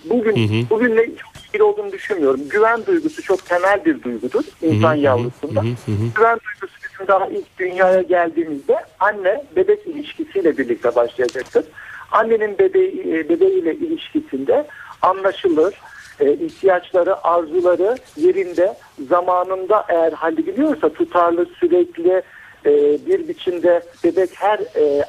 bugün 0.09 0.35
hı 0.35 0.53
hı. 0.53 0.69
bugünle 0.69 1.09
ilgili 1.51 1.63
olduğunu 1.63 1.91
düşünmüyorum. 1.91 2.41
Güven 2.49 2.85
duygusu 2.85 3.21
çok 3.21 3.45
temel 3.45 3.85
bir 3.85 4.03
duygudur 4.03 4.43
insan 4.61 4.93
yavrusunda. 4.93 5.61
Güven 6.15 6.39
duygusu 6.39 6.73
bizim 6.83 7.07
daha 7.07 7.27
ilk 7.27 7.57
dünyaya 7.59 8.01
geldiğimizde 8.01 8.75
anne 8.99 9.43
bebek 9.55 9.87
ilişkisiyle 9.87 10.57
birlikte 10.57 10.95
başlayacaktır. 10.95 11.65
Annenin 12.11 12.57
bebeği, 12.59 13.01
e, 13.07 13.29
bebeğiyle 13.29 13.75
ilişkisinde 13.75 14.67
anlaşılır, 15.01 15.81
e, 16.19 16.33
ihtiyaçları, 16.33 17.23
arzuları 17.23 17.95
yerinde, 18.17 18.73
zamanında 19.09 19.85
eğer 19.89 20.11
hallediliyorsa 20.11 20.89
tutarlı, 20.89 21.45
sürekli 21.45 22.21
e, 22.65 22.71
bir 23.05 23.27
biçimde 23.27 23.81
bebek 24.03 24.29
her 24.33 24.59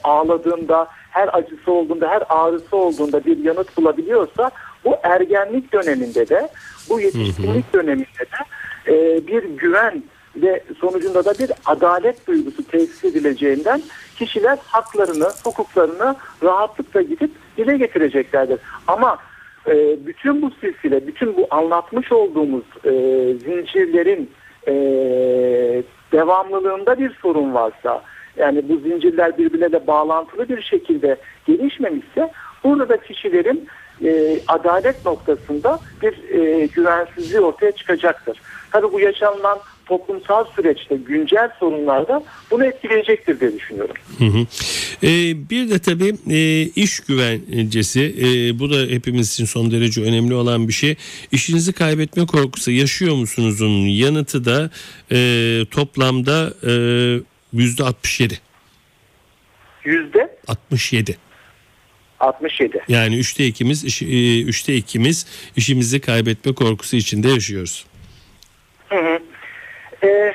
ağladığında, 0.04 0.88
her 1.10 1.38
acısı 1.38 1.72
olduğunda, 1.72 2.08
her 2.08 2.22
ağrısı 2.28 2.76
olduğunda 2.76 3.24
bir 3.24 3.38
yanıt 3.38 3.76
bulabiliyorsa 3.76 4.50
bu 4.84 4.96
ergenlik 5.02 5.72
döneminde 5.72 6.28
de, 6.28 6.48
bu 6.88 7.00
yetişkinlik 7.00 7.74
döneminde 7.74 8.04
de 8.20 8.44
e, 8.86 9.26
bir 9.26 9.42
güven 9.44 10.02
ve 10.36 10.62
sonucunda 10.80 11.24
da 11.24 11.34
bir 11.38 11.50
adalet 11.66 12.26
duygusu 12.26 12.66
tesis 12.66 13.04
edileceğinden 13.04 13.82
kişiler 14.16 14.58
haklarını, 14.66 15.28
hukuklarını 15.44 16.16
rahatlıkla 16.42 17.02
gidip 17.02 17.30
dile 17.56 17.76
getireceklerdir. 17.76 18.58
Ama 18.86 19.18
e, 19.66 20.06
bütün 20.06 20.42
bu 20.42 20.50
silsile, 20.60 21.06
bütün 21.06 21.36
bu 21.36 21.46
anlatmış 21.50 22.12
olduğumuz 22.12 22.64
e, 22.84 22.90
zincirlerin 23.34 24.30
e, 24.68 24.72
devamlılığında 26.12 26.98
bir 26.98 27.14
sorun 27.22 27.54
varsa, 27.54 28.02
yani 28.36 28.68
bu 28.68 28.76
zincirler 28.76 29.38
birbirine 29.38 29.86
bağlantılı 29.86 30.48
bir 30.48 30.62
şekilde 30.62 31.16
gelişmemişse, 31.46 32.32
burada 32.64 32.88
da 32.88 32.96
kişilerin 32.96 33.68
e, 34.04 34.40
adalet 34.48 35.04
noktasında 35.04 35.80
bir 36.02 36.38
e, 36.38 36.66
güvensizliği 36.66 37.40
ortaya 37.40 37.72
çıkacaktır. 37.72 38.40
Tabii 38.70 38.92
bu 38.92 39.00
yaşanılan 39.00 39.58
toplumsal 39.86 40.44
süreçte 40.56 40.96
güncel 40.96 41.50
sorunlarda 41.60 42.22
bunu 42.50 42.64
etkileyecektir 42.64 43.40
diye 43.40 43.54
düşünüyorum. 43.54 43.94
Hı 44.18 44.24
hı. 44.24 44.46
Ee, 45.02 45.50
bir 45.50 45.70
de 45.70 45.78
tabii 45.78 46.14
e, 46.30 46.62
iş 46.62 47.00
güvencesi 47.00 48.00
e, 48.00 48.58
bu 48.58 48.70
da 48.70 48.76
hepimiz 48.92 49.32
için 49.32 49.44
son 49.44 49.70
derece 49.70 50.02
önemli 50.02 50.34
olan 50.34 50.68
bir 50.68 50.72
şey. 50.72 50.96
İşinizi 51.32 51.72
kaybetme 51.72 52.26
korkusu 52.26 52.70
yaşıyor 52.70 53.14
musunuzun 53.14 53.86
yanıtı 53.86 54.44
da 54.44 54.70
e, 55.12 55.18
toplamda 55.70 56.54
e, 56.66 56.72
yüzde 57.52 57.84
67. 57.84 58.40
Yüzde? 59.84 60.36
67. 60.48 61.16
67. 62.22 62.82
Yani 62.88 63.18
üçte 63.18 63.46
ikimiz, 63.46 63.84
iş, 63.84 64.02
e, 64.02 64.42
üçte 64.42 64.74
ikimiz 64.74 65.26
işimizi 65.56 66.00
kaybetme 66.00 66.54
korkusu 66.54 66.96
içinde 66.96 67.28
yaşıyoruz. 67.28 67.86
Hı 68.88 68.96
hı. 68.96 69.18
E, 70.06 70.34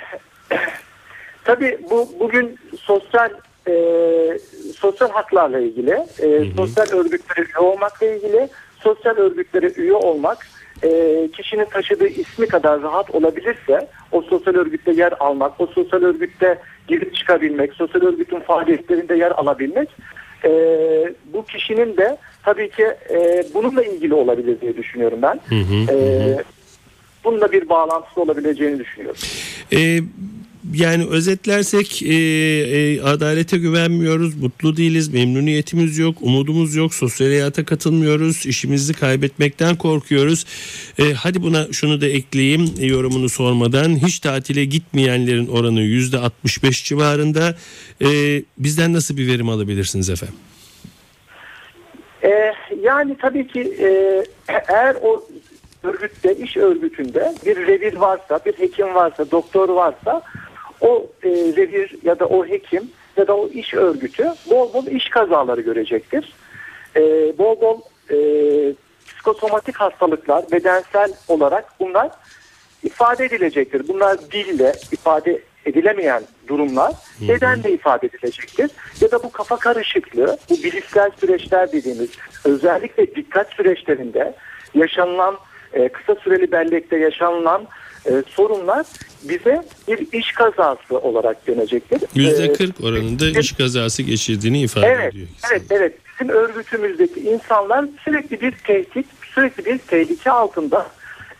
tabii 1.44 1.80
bu 1.90 2.10
bugün 2.20 2.60
sosyal 2.80 3.30
e, 3.68 3.74
sosyal 4.76 5.10
haklarla 5.10 5.60
ilgili, 5.60 5.92
e, 5.92 6.26
hı 6.26 6.40
hı. 6.40 6.52
sosyal 6.58 7.00
örgütlere 7.00 7.42
üye 7.42 7.60
olmakla 7.60 8.06
ilgili, 8.06 8.50
sosyal 8.80 9.16
örgütlere 9.16 9.72
üye 9.78 9.94
olmak 9.94 10.48
e, 10.84 10.90
kişinin 11.38 11.66
taşıdığı 11.66 12.08
ismi 12.08 12.48
kadar 12.48 12.82
rahat 12.82 13.16
olabilirse 13.16 13.88
o 14.12 14.22
sosyal 14.22 14.56
örgütte 14.56 14.92
yer 14.92 15.14
almak, 15.20 15.62
o 15.62 15.68
sosyal 15.68 16.04
örgütte 16.04 16.60
girip 16.88 17.16
çıkabilmek, 17.16 17.74
sosyal 17.74 18.02
örgütün 18.02 18.40
faaliyetlerinde 18.40 19.16
yer 19.16 19.32
alabilmek 19.32 19.90
e, 20.44 20.50
bu 21.34 21.46
kişinin 21.46 21.98
de 21.98 22.18
tabii 22.44 22.70
ki 22.70 22.84
e, 23.10 23.46
bununla 23.54 23.84
ilgili 23.84 24.14
olabilir 24.14 24.62
diye 24.62 24.78
düşünüyorum 24.78 25.20
ben. 25.22 25.40
Hı 25.50 25.56
hı, 25.56 25.92
e, 25.92 26.36
hı 26.36 26.44
bununla 27.28 27.52
bir 27.52 27.70
bağlantısı 27.70 28.22
olabileceğini 28.22 28.80
düşünüyorum. 28.80 29.22
E, 29.74 30.00
yani 30.74 31.06
özetlersek 31.10 32.04
e, 32.04 32.08
e, 32.08 33.02
adalete 33.02 33.58
güvenmiyoruz, 33.58 34.36
mutlu 34.36 34.78
değiliz, 34.78 35.14
memnuniyetimiz 35.14 35.98
yok, 35.98 36.18
umudumuz 36.22 36.76
yok, 36.76 36.94
sosyal 36.94 37.28
hayata 37.28 37.66
katılmıyoruz, 37.66 38.46
işimizi 38.46 38.94
kaybetmekten 38.94 39.76
korkuyoruz. 39.76 40.46
E, 41.00 41.14
hadi 41.14 41.42
buna 41.42 41.74
şunu 41.74 42.02
da 42.02 42.08
ekleyeyim 42.08 42.74
e, 42.80 42.86
yorumunu 42.86 43.30
sormadan. 43.30 43.96
Hiç 43.96 44.20
tatile 44.20 44.66
gitmeyenlerin 44.66 45.48
oranı 45.48 45.82
yüzde 45.82 46.18
65 46.18 46.84
civarında. 46.84 47.56
E, 48.02 48.08
bizden 48.58 48.94
nasıl 48.94 49.18
bir 49.18 49.28
verim 49.28 49.50
alabilirsiniz 49.50 50.10
efendim? 50.10 50.36
E, 52.24 52.54
yani 52.82 53.18
tabii 53.22 53.48
ki 53.48 53.62
e, 53.80 54.24
eğer 54.48 54.96
o 55.02 55.28
örgütte, 55.84 56.36
iş 56.36 56.58
örgütünde 56.58 57.34
bir 57.46 57.68
revir 57.68 57.94
varsa, 57.94 58.40
bir 58.46 58.54
hekim 58.54 58.96
varsa, 58.96 59.32
doktor 59.32 59.70
varsa 59.70 60.22
o 60.82 61.08
e, 61.24 61.30
revir 61.30 61.96
ya 62.04 62.20
da 62.20 62.26
o 62.26 62.46
hekim 62.46 62.92
ya 63.18 63.28
da 63.28 63.38
o 63.38 63.50
iş 63.50 63.74
örgütü 63.74 64.34
bol 64.50 64.74
bol 64.74 64.88
iş 64.88 65.10
kazaları 65.10 65.62
görecektir. 65.62 66.34
E, 66.96 67.02
bol 67.38 67.62
bol 67.62 67.82
e, 68.10 68.18
psikosomatik 69.08 69.76
hastalıklar, 69.76 70.52
bedensel 70.52 71.14
olarak 71.28 71.80
bunlar 71.80 72.12
ifade 72.84 73.26
edilecektir. 73.26 73.88
Bunlar 73.88 74.18
dille 74.32 74.74
ifade 74.92 75.42
edilemeyen 75.66 76.24
durumlar 76.48 76.94
bedenle 77.22 77.72
ifade 77.72 78.08
edilecektir. 78.08 78.72
Ya 79.02 79.12
da 79.12 79.24
bu 79.24 79.32
kafa 79.32 79.58
karışıklığı, 79.58 80.38
bu 80.50 80.54
bilişsel 80.54 81.12
süreçler 81.20 81.72
dediğimiz 81.72 82.10
özellikle 82.46 83.16
dikkat 83.16 83.54
süreçlerinde 83.54 84.34
yaşanılan 84.74 85.38
e, 85.78 85.90
kısa 85.90 86.16
süreli 86.16 86.52
bellekte 86.52 86.98
yaşanılan 86.98 87.68
e, 88.06 88.24
sorunlar 88.28 88.86
bize 89.24 89.64
bir 89.88 90.20
iş 90.20 90.32
kazası 90.32 91.00
olarak 91.00 91.48
dönecektir. 91.48 92.00
%40 92.00 92.84
e, 92.84 92.88
oranında 92.88 93.40
iş 93.40 93.52
kazası 93.52 94.04
geçirdiğini 94.04 94.62
ifade 94.62 94.88
evet, 94.88 95.14
ediyor. 95.14 95.28
Evet, 95.52 95.62
evet. 95.70 95.94
Bizim 96.14 96.34
örgütümüzdeki 96.34 97.20
insanlar 97.20 97.86
sürekli 98.06 98.42
bir 98.42 98.52
tehdit, 98.52 99.06
sürekli 99.22 99.66
bir 99.66 99.78
tehlike 99.78 100.32
altında 100.32 100.88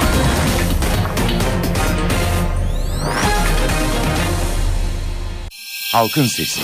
Halkın 5.93 6.25
Sesi. 6.25 6.61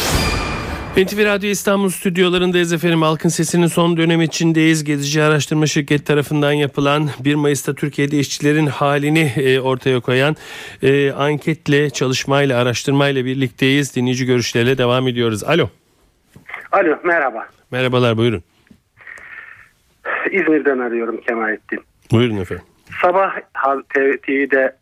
NTV 0.97 1.25
Radyo 1.25 1.51
İstanbul 1.51 1.91
stüdyolarındayız 1.91 2.73
efendim. 2.73 3.03
Halkın 3.03 3.29
Sesi'nin 3.29 3.67
son 3.67 3.97
dönem 3.97 4.23
içindeyiz. 4.23 4.85
Gezici 4.85 5.23
Araştırma 5.23 5.67
Şirketi 5.67 6.05
tarafından 6.05 6.53
yapılan 6.53 7.11
1 7.21 7.35
Mayıs'ta 7.35 7.75
Türkiye'de 7.75 8.19
işçilerin 8.19 8.67
halini 8.67 9.33
e, 9.37 9.61
ortaya 9.61 10.01
koyan 10.01 10.37
e, 10.83 11.13
anketle, 11.13 11.91
çalışmayla, 11.91 12.59
araştırmayla 12.59 13.25
birlikteyiz. 13.25 13.97
Dinleyici 13.97 14.27
görüşlerle 14.27 14.79
devam 14.79 15.09
ediyoruz. 15.09 15.45
Alo. 15.45 15.71
Alo 16.75 16.99
merhaba. 17.05 17.49
Merhabalar 17.71 18.17
buyurun. 18.17 18.43
İzmir'den 20.31 20.79
arıyorum 20.79 21.21
Kemalettin. 21.21 21.81
Buyurun 22.13 22.37
efendim. 22.37 22.65
Sabah 23.03 23.37
TV'de 23.95 24.77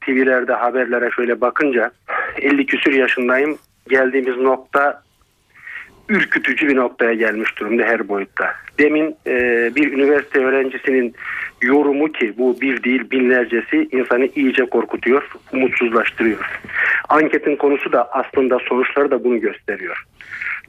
TV'lerde 0.00 0.52
haberlere 0.52 1.10
şöyle 1.10 1.40
bakınca 1.40 1.90
50 2.36 2.66
küsür 2.66 2.92
yaşındayım. 2.92 3.58
Geldiğimiz 3.88 4.36
nokta 4.36 5.02
ürkütücü 6.08 6.68
bir 6.68 6.76
noktaya 6.76 7.14
gelmiş 7.14 7.58
durumda 7.58 7.82
her 7.82 8.08
boyutta. 8.08 8.54
Demin 8.78 9.16
e, 9.26 9.34
bir 9.74 9.92
üniversite 9.92 10.38
öğrencisinin 10.38 11.14
yorumu 11.62 12.12
ki 12.12 12.34
bu 12.38 12.60
bir 12.60 12.82
değil 12.82 13.10
binlercesi 13.10 13.88
insanı 13.92 14.28
iyice 14.34 14.66
korkutuyor, 14.66 15.30
umutsuzlaştırıyor. 15.52 16.60
Anketin 17.08 17.56
konusu 17.56 17.92
da 17.92 18.08
aslında 18.12 18.58
sonuçları 18.68 19.10
da 19.10 19.24
bunu 19.24 19.40
gösteriyor. 19.40 20.06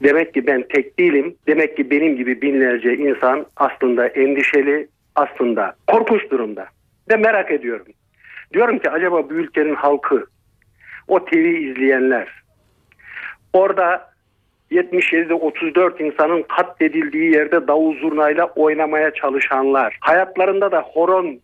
Demek 0.02 0.34
ki 0.34 0.46
ben 0.46 0.62
tek 0.68 0.98
değilim. 0.98 1.34
Demek 1.46 1.76
ki 1.76 1.90
benim 1.90 2.16
gibi 2.16 2.42
binlerce 2.42 2.96
insan 2.96 3.46
aslında 3.56 4.06
endişeli, 4.06 4.88
aslında 5.14 5.74
korkunç 5.86 6.30
durumda. 6.30 6.66
Ve 7.10 7.16
merak 7.16 7.50
ediyorum. 7.50 7.86
Diyorum 8.52 8.78
ki 8.78 8.90
acaba 8.90 9.30
bu 9.30 9.34
ülkenin 9.34 9.74
halkı, 9.74 10.26
o 11.08 11.24
TV 11.24 11.36
izleyenler, 11.36 12.42
orada 13.52 14.12
77'de 14.70 15.34
34 15.34 16.00
insanın 16.00 16.42
katledildiği 16.42 17.32
yerde 17.32 17.68
davul 17.68 17.96
zurnayla 17.98 18.46
oynamaya 18.46 19.14
çalışanlar, 19.14 19.98
hayatlarında 20.00 20.72
da 20.72 20.80
horona 20.80 21.36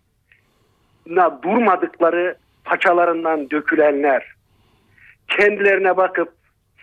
durmadıkları 1.43 2.37
paçalarından 2.65 3.51
dökülenler, 3.51 4.35
kendilerine 5.29 5.97
bakıp 5.97 6.33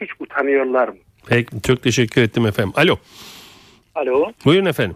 hiç 0.01 0.09
utanıyorlar 0.19 0.87
mı? 0.87 0.95
Peki, 1.29 1.61
çok 1.61 1.83
teşekkür 1.83 2.21
ettim 2.21 2.45
efendim. 2.45 2.73
Alo. 2.75 2.95
Alo. 3.95 4.31
Buyurun 4.45 4.65
efendim. 4.65 4.95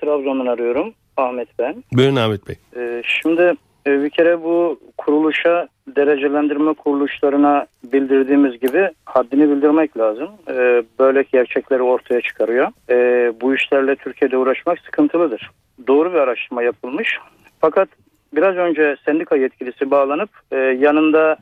Trabzon'dan 0.00 0.46
arıyorum. 0.46 0.92
Ahmet 1.16 1.48
ben. 1.58 1.84
Buyurun 1.92 2.16
Ahmet 2.16 2.48
Bey. 2.48 2.56
Ee, 2.76 3.02
şimdi 3.04 3.54
e, 3.86 4.02
bir 4.02 4.10
kere 4.10 4.42
bu 4.42 4.80
kuruluşa 4.98 5.68
derecelendirme 5.88 6.74
kuruluşlarına 6.74 7.66
bildirdiğimiz 7.92 8.60
gibi 8.60 8.90
haddini 9.04 9.50
bildirmek 9.50 9.96
lazım. 9.96 10.28
Ee, 10.48 10.82
böyle 10.98 11.24
gerçekleri 11.32 11.82
ortaya 11.82 12.20
çıkarıyor. 12.20 12.68
Ee, 12.90 13.32
bu 13.40 13.54
işlerle 13.54 13.96
Türkiye'de 13.96 14.36
uğraşmak 14.36 14.78
sıkıntılıdır. 14.78 15.50
Doğru 15.86 16.12
bir 16.12 16.18
araştırma 16.18 16.62
yapılmış. 16.62 17.18
Fakat 17.60 17.88
biraz 18.36 18.56
önce 18.56 18.96
sendika 19.04 19.36
yetkilisi 19.36 19.90
bağlanıp 19.90 20.30
e, 20.52 20.56
yanında 20.56 21.36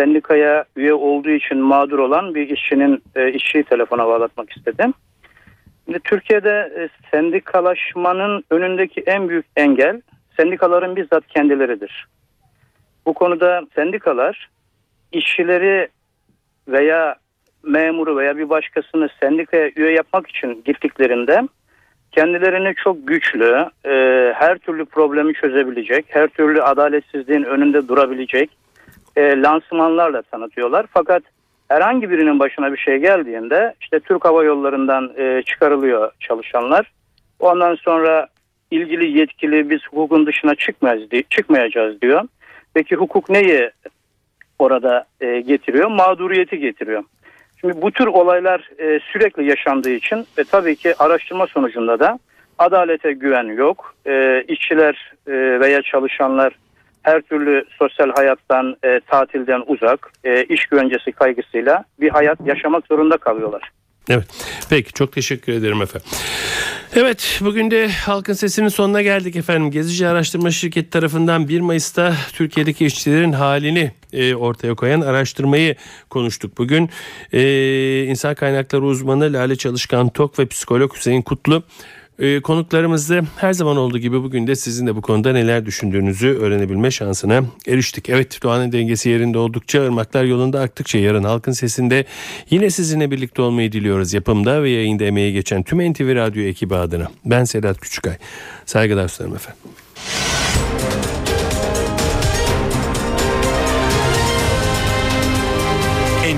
sendikaya 0.00 0.64
üye 0.76 0.92
olduğu 0.94 1.30
için 1.30 1.58
mağdur 1.58 1.98
olan 1.98 2.34
bir 2.34 2.48
işçinin 2.48 3.02
e, 3.16 3.32
işçiyi 3.32 3.64
telefona 3.64 4.06
bağlatmak 4.06 4.56
istedim. 4.56 4.94
Şimdi 5.84 6.00
Türkiye'de 6.00 6.72
e, 6.78 6.88
sendikalaşmanın 7.10 8.44
önündeki 8.50 9.00
en 9.06 9.28
büyük 9.28 9.46
engel 9.56 10.00
sendikaların 10.36 10.96
bizzat 10.96 11.26
kendileridir. 11.26 12.06
Bu 13.06 13.14
konuda 13.14 13.62
sendikalar 13.74 14.50
işçileri 15.12 15.88
veya 16.68 17.16
memuru 17.62 18.16
veya 18.16 18.36
bir 18.36 18.48
başkasını 18.48 19.08
sendikaya 19.20 19.70
üye 19.76 19.92
yapmak 19.92 20.28
için 20.28 20.62
gittiklerinde 20.64 21.48
kendilerini 22.12 22.74
çok 22.74 23.08
güçlü, 23.08 23.66
e, 23.84 23.92
her 24.36 24.58
türlü 24.58 24.84
problemi 24.84 25.34
çözebilecek, 25.34 26.06
her 26.08 26.28
türlü 26.28 26.62
adaletsizliğin 26.62 27.42
önünde 27.42 27.88
durabilecek 27.88 28.59
e, 29.16 29.42
lansmanlarla 29.42 30.22
tanıtıyorlar. 30.22 30.86
Fakat 30.92 31.22
herhangi 31.68 32.10
birinin 32.10 32.38
başına 32.38 32.72
bir 32.72 32.78
şey 32.78 32.98
geldiğinde 32.98 33.74
işte 33.80 34.00
Türk 34.00 34.24
Hava 34.24 34.44
Yolları'ndan 34.44 35.12
e, 35.18 35.42
çıkarılıyor 35.42 36.12
çalışanlar. 36.20 36.92
Ondan 37.40 37.74
sonra 37.74 38.28
ilgili 38.70 39.18
yetkili 39.18 39.70
biz 39.70 39.80
hukukun 39.86 40.26
dışına 40.26 40.54
çıkmayacağız, 40.54 41.22
çıkmayacağız 41.30 42.00
diyor. 42.00 42.24
Peki 42.74 42.96
hukuk 42.96 43.30
neyi 43.30 43.70
orada 44.58 45.04
e, 45.20 45.40
getiriyor? 45.40 45.88
Mağduriyeti 45.88 46.58
getiriyor. 46.58 47.04
Şimdi 47.60 47.82
bu 47.82 47.90
tür 47.90 48.06
olaylar 48.06 48.70
e, 48.78 49.00
sürekli 49.12 49.48
yaşandığı 49.48 49.90
için 49.90 50.26
ve 50.38 50.44
tabii 50.44 50.76
ki 50.76 50.94
araştırma 50.98 51.46
sonucunda 51.46 52.00
da 52.00 52.18
adalete 52.58 53.12
güven 53.12 53.44
yok. 53.44 53.94
E, 54.06 54.44
işçiler 54.48 55.12
e, 55.26 55.60
veya 55.60 55.82
çalışanlar 55.82 56.52
her 57.02 57.20
türlü 57.20 57.64
sosyal 57.78 58.10
hayattan, 58.16 58.76
e, 58.84 59.00
tatilden 59.06 59.62
uzak, 59.66 60.12
e, 60.24 60.44
iş 60.44 60.66
güvencesi 60.66 61.12
kaygısıyla 61.12 61.84
bir 62.00 62.10
hayat 62.10 62.38
yaşamak 62.46 62.86
zorunda 62.86 63.16
kalıyorlar. 63.16 63.70
Evet. 64.10 64.26
Peki 64.70 64.92
çok 64.92 65.12
teşekkür 65.12 65.52
ederim 65.52 65.82
efendim. 65.82 66.08
Evet 66.96 67.40
bugün 67.44 67.70
de 67.70 67.88
Halkın 67.88 68.32
Sesi'nin 68.32 68.68
sonuna 68.68 69.02
geldik 69.02 69.36
efendim. 69.36 69.70
Gezici 69.70 70.08
Araştırma 70.08 70.50
Şirketi 70.50 70.90
tarafından 70.90 71.48
1 71.48 71.60
Mayıs'ta 71.60 72.14
Türkiye'deki 72.32 72.86
işçilerin 72.86 73.32
halini 73.32 73.92
e, 74.12 74.34
ortaya 74.34 74.74
koyan 74.74 75.00
araştırmayı 75.00 75.76
konuştuk. 76.10 76.58
Bugün 76.58 76.90
e, 77.32 77.42
insan 78.04 78.34
kaynakları 78.34 78.82
uzmanı 78.82 79.32
Lale 79.32 79.56
Çalışkan 79.56 80.08
Tok 80.08 80.38
ve 80.38 80.46
psikolog 80.46 80.96
Hüseyin 80.96 81.22
Kutlu 81.22 81.62
ee, 82.20 82.40
konuklarımızı 82.40 83.22
her 83.36 83.52
zaman 83.52 83.76
olduğu 83.76 83.98
gibi 83.98 84.22
bugün 84.22 84.46
de 84.46 84.56
sizin 84.56 84.86
de 84.86 84.96
bu 84.96 85.02
konuda 85.02 85.32
neler 85.32 85.66
düşündüğünüzü 85.66 86.28
öğrenebilme 86.28 86.90
şansına 86.90 87.44
eriştik. 87.66 88.08
Evet 88.08 88.42
doğanın 88.42 88.72
dengesi 88.72 89.08
yerinde 89.08 89.38
oldukça 89.38 89.82
ırmaklar 89.82 90.24
yolunda 90.24 90.60
aktıkça 90.60 90.98
yarın 90.98 91.24
halkın 91.24 91.52
sesinde 91.52 92.04
yine 92.50 92.70
sizinle 92.70 93.10
birlikte 93.10 93.42
olmayı 93.42 93.72
diliyoruz. 93.72 94.14
Yapımda 94.14 94.62
ve 94.62 94.70
yayında 94.70 95.04
emeğe 95.04 95.30
geçen 95.30 95.62
tüm 95.62 95.92
NTV 95.92 96.14
Radyo 96.14 96.42
ekibi 96.42 96.74
adına. 96.74 97.08
Ben 97.24 97.44
Sedat 97.44 97.80
Küçükay. 97.80 98.16
Saygılar 98.66 99.08
sunarım 99.08 99.34
efendim. 99.34 99.60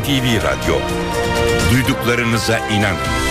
NTV 0.00 0.44
Radyo. 0.44 0.74
Duyduklarınıza 1.72 2.58
inanın. 2.58 3.21